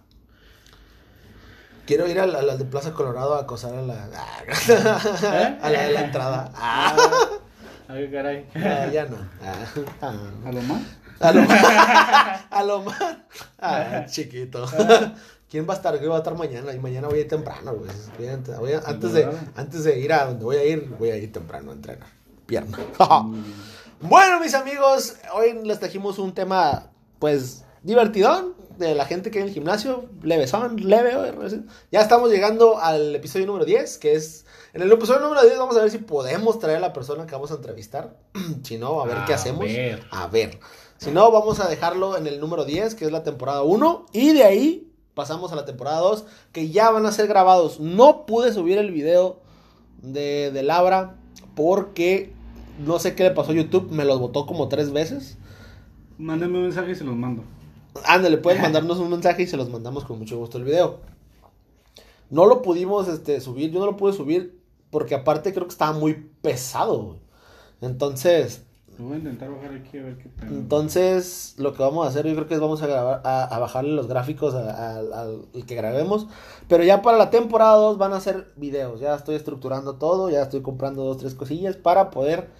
Quiero 1.87 2.07
ir 2.09 2.18
a 2.20 2.26
la, 2.26 2.57
de 2.57 2.64
Plaza 2.64 2.92
Colorado 2.92 3.35
a 3.35 3.40
acosar 3.40 3.74
a 3.74 3.83
la... 3.83 4.07
¿Eh? 4.07 5.59
a 5.62 5.68
la 5.70 5.83
de 5.83 5.92
la 5.92 6.05
entrada. 6.05 6.52
Ah, 7.85 7.94
a 7.94 7.94
ver, 7.94 8.11
caray. 8.11 8.46
ah, 8.55 8.87
ya 8.90 9.05
no. 9.05 9.16
Ah, 9.42 9.55
ah. 10.00 10.14
¿A 10.46 10.52
lo 10.52 10.62
más? 10.62 10.83
A 11.20 11.33
lo 11.33 11.42
más. 11.46 12.40
A 12.50 12.62
lo 12.64 12.83
más. 12.83 13.16
Ah, 13.61 14.05
chiquito. 14.09 14.64
¿Quién 15.53 15.69
va 15.69 15.75
a 15.75 15.77
estar? 15.77 16.01
Yo 16.01 16.09
voy 16.09 16.15
a 16.15 16.21
estar 16.21 16.35
mañana 16.35 16.73
y 16.73 16.79
mañana 16.79 17.09
voy 17.09 17.19
a 17.19 17.21
ir 17.21 17.29
temprano, 17.29 17.75
güey. 17.75 17.91
Voy 18.59 18.73
a- 18.73 18.79
antes, 18.87 19.12
de, 19.12 19.29
antes 19.55 19.85
de 19.85 20.01
ir 20.01 20.11
a 20.11 20.25
donde 20.25 20.43
voy 20.47 20.57
a 20.57 20.65
ir, 20.65 20.88
voy 20.99 21.11
a 21.11 21.17
ir 21.19 21.31
temprano 21.31 21.73
a 21.73 21.75
entrenar. 21.75 22.09
Pierna. 22.47 22.79
bueno, 24.01 24.41
mis 24.41 24.55
amigos, 24.55 25.17
hoy 25.35 25.61
les 25.62 25.79
trajimos 25.79 26.19
un 26.19 26.33
tema, 26.33 26.91
pues, 27.19 27.67
divertidón 27.83 28.55
de 28.79 28.95
la 28.95 29.05
gente 29.05 29.31
que 29.31 29.41
hay 29.41 29.43
en 29.43 29.49
el 29.49 29.55
gimnasio. 29.55 30.09
Leve. 30.79 31.33
güey. 31.33 31.65
Ya 31.91 32.01
estamos 32.01 32.31
llegando 32.31 32.79
al 32.79 33.15
episodio 33.15 33.45
número 33.45 33.67
10, 33.67 33.99
que 33.99 34.15
es... 34.15 34.47
En 34.73 34.81
el 34.81 34.91
episodio 34.91 35.21
número 35.21 35.43
10 35.43 35.59
vamos 35.59 35.77
a 35.77 35.83
ver 35.83 35.91
si 35.91 35.99
podemos 35.99 36.61
traer 36.61 36.79
a 36.79 36.81
la 36.81 36.95
persona 36.95 37.27
que 37.27 37.33
vamos 37.33 37.51
a 37.51 37.57
entrevistar. 37.57 38.17
si 38.62 38.79
no, 38.79 39.03
a 39.03 39.05
ver 39.05 39.19
qué 39.27 39.35
hacemos. 39.35 39.67
ver. 39.67 40.03
A 40.12 40.29
ver. 40.29 40.59
Si 40.97 41.11
no, 41.11 41.31
vamos 41.31 41.61
a 41.61 41.69
dejarlo 41.69 42.17
en 42.17 42.27
el 42.27 42.41
número 42.41 42.65
10, 42.65 42.95
que 42.95 43.05
es 43.05 43.12
la 43.12 43.23
temporada 43.23 43.65
1. 43.65 44.07
Y 44.15 44.33
de 44.33 44.45
ahí 44.45 44.91
pasamos 45.14 45.53
a 45.53 45.57
la 45.57 45.64
temporada 45.64 46.01
2, 46.01 46.25
que 46.53 46.70
ya 46.70 46.90
van 46.90 47.07
a 47.07 47.12
ser 47.12 47.27
grabados. 47.27 47.81
No 47.81 48.27
pude 48.27 48.53
subir 48.53 48.79
el 48.79 48.90
video 48.90 49.40
de, 50.03 50.51
de 50.53 50.62
Labra 50.62 51.16
porque 51.55 52.33
no 52.85 52.98
sé 52.98 53.14
qué 53.14 53.25
le 53.25 53.31
pasó 53.31 53.53
a 53.53 53.55
YouTube. 53.55 53.90
Me 53.90 54.05
los 54.05 54.18
votó 54.18 54.46
como 54.46 54.68
tres 54.68 54.92
veces. 54.92 55.38
Mándenme 56.18 56.59
un 56.59 56.64
mensaje 56.64 56.92
y 56.92 56.94
se 56.94 57.05
los 57.05 57.16
mando. 57.16 57.44
Ándale, 58.05 58.38
puedes 58.38 58.61
mandarnos 58.62 58.98
un 58.98 59.11
mensaje 59.11 59.42
y 59.42 59.46
se 59.46 59.57
los 59.57 59.68
mandamos 59.68 60.05
con 60.05 60.18
mucho 60.18 60.38
gusto 60.38 60.59
el 60.59 60.64
video. 60.64 61.01
No 62.31 62.46
lo 62.46 62.62
pudimos 62.62 63.09
este, 63.09 63.40
subir, 63.40 63.70
yo 63.70 63.81
no 63.81 63.87
lo 63.87 63.96
pude 63.96 64.14
subir 64.14 64.59
porque 64.90 65.14
aparte 65.14 65.53
creo 65.53 65.66
que 65.66 65.72
estaba 65.72 65.92
muy 65.92 66.31
pesado. 66.40 67.18
Entonces, 67.81 68.64
Voy 68.98 69.14
a 69.14 69.18
intentar 69.18 69.50
bajar 69.50 69.74
aquí 69.74 69.98
a 69.98 70.02
ver 70.02 70.18
qué. 70.18 70.31
Entonces, 70.42 71.55
lo 71.59 71.72
que 71.72 71.83
vamos 71.83 72.05
a 72.05 72.11
hacer, 72.11 72.26
yo 72.26 72.35
creo 72.35 72.46
que 72.46 72.55
es 72.55 72.61
vamos 72.61 72.83
a 72.83 72.87
grabar, 72.87 73.22
a, 73.24 73.44
a 73.44 73.59
bajarle 73.59 73.92
los 73.92 74.07
gráficos 74.07 74.55
al 74.55 75.46
que 75.66 75.74
grabemos. 75.74 76.28
Pero 76.68 76.85
ya 76.85 77.00
para 77.00 77.16
la 77.16 77.31
temporada 77.31 77.76
2 77.76 77.98
van 77.98 78.12
a 78.12 78.20
ser 78.20 78.52
videos. 78.57 79.00
Ya 79.00 79.14
estoy 79.14 79.37
estructurando 79.37 79.96
todo, 79.96 80.31
ya 80.31 80.42
estoy 80.42 80.61
comprando 80.61 81.05
dos, 81.05 81.18
tres 81.18 81.35
cosillas 81.35 81.76
para 81.76 82.11
poder 82.11 82.50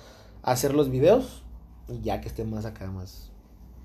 hacer 0.43 0.75
los 0.75 0.91
videos. 0.91 1.43
Y 1.89 2.01
ya 2.01 2.21
que 2.21 2.29
estén 2.29 2.51
más 2.51 2.65
acá, 2.65 2.91
más. 2.91 3.31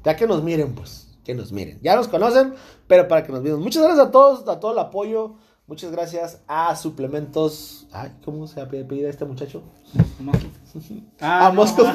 Ya 0.04 0.16
que 0.16 0.26
nos 0.26 0.42
miren, 0.42 0.74
pues. 0.74 1.18
Que 1.26 1.36
nos 1.36 1.52
miren. 1.52 1.80
Ya 1.82 1.96
nos 1.98 2.08
conocen, 2.08 2.54
pero 2.88 3.08
para 3.10 3.24
que 3.24 3.34
nos 3.34 3.42
miren. 3.42 3.60
Muchas 3.60 3.84
gracias 3.84 4.08
a 4.08 4.12
todos, 4.12 4.48
a 4.48 4.60
todo 4.60 4.72
el 4.72 4.80
apoyo. 4.80 5.36
Muchas 5.68 5.92
gracias 5.92 6.42
a 6.48 6.74
Suplementos. 6.78 7.88
Ay, 7.92 8.14
¿cómo 8.24 8.48
se 8.48 8.62
apellida 8.62 9.10
este 9.10 9.26
muchacho? 9.26 9.64
Ah, 11.20 11.52
Moscow. 11.52 11.86
Ah, 11.88 11.92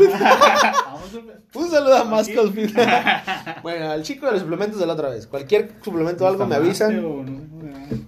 Moscow. 0.99 1.21
Un 1.55 1.71
saludo 1.71 1.97
a. 1.97 2.05
Mascot 2.05 2.53
bueno, 3.63 3.91
al 3.91 4.03
chico 4.03 4.27
de 4.27 4.33
los 4.33 4.41
suplementos 4.43 4.79
de 4.81 4.87
la 4.87 4.93
otra 4.95 5.11
vez. 5.11 5.27
Cualquier 5.27 5.77
suplemento 5.83 6.25
o 6.25 6.29
algo 6.29 6.47
me 6.47 6.55
avisan. 6.55 7.05
O 7.05 7.23
no. 7.23 7.41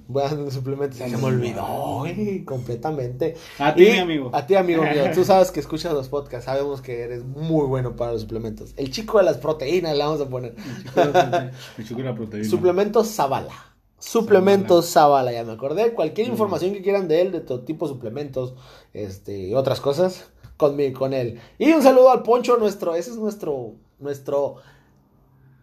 Bueno, 0.09 0.51
suplementos. 0.51 0.99
Se 0.99 1.17
me 1.17 1.23
olvidó, 1.23 1.99
güey, 1.99 2.45
completamente. 2.45 3.37
A 3.59 3.75
ti, 3.75 3.91
amigo. 3.91 4.31
A 4.33 4.47
ti, 4.47 4.55
amigo 4.57 4.83
mío. 4.83 5.11
Tú 5.15 5.25
sabes 5.25 5.51
que 5.51 5.61
escuchas 5.61 5.93
los 5.93 6.09
podcasts. 6.09 6.47
Sabemos 6.47 6.81
que 6.83 7.03
eres 7.03 7.25
muy 7.25 7.67
bueno 7.67 7.97
para 7.97 8.13
los 8.13 8.23
suplementos. 8.23 8.75
El 8.77 8.91
chico 8.91 9.19
de 9.19 9.25
las 9.25 9.39
proteínas 9.39 9.97
le 9.97 10.05
vamos 10.05 10.21
a 10.21 10.29
poner. 10.29 10.55
El 10.57 10.83
chico 10.83 11.01
de 11.01 11.51
el 11.79 11.87
chico 11.87 12.01
de 12.01 12.07
la 12.07 12.15
proteína. 12.15 12.49
Suplementos 12.49 13.09
Zavala. 13.15 13.74
Suplementos 14.05 14.91
Zavala, 14.91 15.33
ya 15.33 15.45
me 15.45 15.53
acordé. 15.53 15.95
Cualquier 15.95 16.29
información 16.29 16.73
que 16.73 16.83
quieran 16.83 17.09
de 17.09 17.23
él, 17.23 17.33
de 17.33 17.41
todo 17.41 17.61
tipo 17.61 17.87
de 17.87 17.95
suplementos, 17.95 18.55
este, 18.93 19.49
y 19.49 19.55
otras 19.55 19.81
cosas, 19.81 20.31
conmigo, 20.57 20.99
con 20.99 21.13
él. 21.15 21.41
Y 21.59 21.73
un 21.73 21.83
saludo 21.83 22.11
al 22.11 22.23
Poncho, 22.23 22.59
nuestro, 22.59 22.95
ese 22.95 23.11
es 23.11 23.17
nuestro, 23.17 23.73
nuestro 23.99 24.57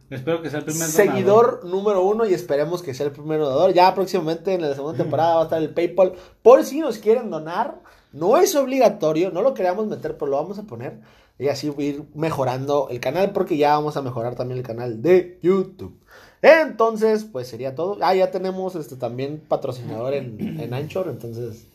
Espero 0.09 0.41
que 0.41 0.49
sea 0.49 0.59
el 0.59 0.65
primer 0.65 0.89
seguidor 0.89 1.63
número 1.63 2.03
uno 2.03 2.25
y 2.25 2.33
esperemos 2.33 2.81
que 2.81 2.93
sea 2.93 3.05
el 3.05 3.13
primer 3.13 3.39
donador. 3.39 3.73
Ya 3.73 3.95
próximamente 3.95 4.53
en 4.53 4.61
la 4.61 4.73
segunda 4.75 4.97
temporada 4.97 5.35
va 5.35 5.41
a 5.41 5.43
estar 5.45 5.61
el 5.61 5.73
PayPal. 5.73 6.13
Por 6.41 6.65
si 6.65 6.81
nos 6.81 6.97
quieren 6.97 7.29
donar, 7.29 7.79
no 8.11 8.35
es 8.37 8.53
obligatorio, 8.55 9.31
no 9.31 9.41
lo 9.41 9.53
queríamos 9.53 9.87
meter, 9.87 10.17
pero 10.17 10.31
lo 10.31 10.37
vamos 10.37 10.59
a 10.59 10.63
poner. 10.63 10.99
Y 11.39 11.47
así 11.47 11.73
ir 11.77 12.03
mejorando 12.13 12.87
el 12.89 12.99
canal, 12.99 13.31
porque 13.31 13.55
ya 13.55 13.75
vamos 13.75 13.95
a 13.95 14.01
mejorar 14.01 14.35
también 14.35 14.57
el 14.57 14.65
canal 14.65 15.01
de 15.01 15.39
YouTube. 15.41 15.97
Entonces, 16.41 17.23
pues 17.23 17.47
sería 17.47 17.75
todo. 17.75 17.97
Ah, 18.01 18.15
ya 18.15 18.31
tenemos 18.31 18.75
este 18.75 18.95
también 18.95 19.43
patrocinador 19.47 20.13
en, 20.13 20.59
en 20.59 20.73
Anchor, 20.73 21.07
entonces 21.07 21.67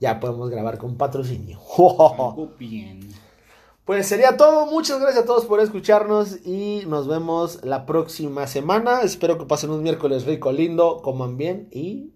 ya 0.00 0.20
podemos 0.20 0.50
grabar 0.50 0.78
con 0.78 0.96
patrocinio. 0.96 1.58
Algo 1.78 2.50
bien. 2.58 3.00
Pues 3.86 4.06
sería 4.06 4.36
todo. 4.36 4.66
Muchas 4.66 5.00
gracias 5.00 5.22
a 5.22 5.26
todos 5.26 5.46
por 5.46 5.60
escucharnos 5.60 6.44
y 6.44 6.82
nos 6.88 7.06
vemos 7.06 7.64
la 7.64 7.86
próxima 7.86 8.46
semana. 8.48 9.02
Espero 9.02 9.38
que 9.38 9.44
pasen 9.46 9.70
un 9.70 9.82
miércoles 9.82 10.24
rico, 10.24 10.50
lindo, 10.50 11.00
coman 11.02 11.36
bien 11.36 11.68
y 11.70 12.10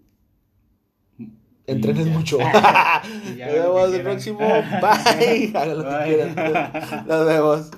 entrenen 1.67 2.11
mucho. 2.11 2.37
Nos 3.37 3.37
vemos 3.37 3.93
el 3.93 4.01
próximo. 4.01 4.39
Bye. 4.39 5.51
Hagan 5.55 5.77
lo 5.77 5.83
que 5.83 5.89
Bye. 5.89 6.05
quieran. 6.05 7.05
Nos 7.07 7.25
vemos. 7.25 7.71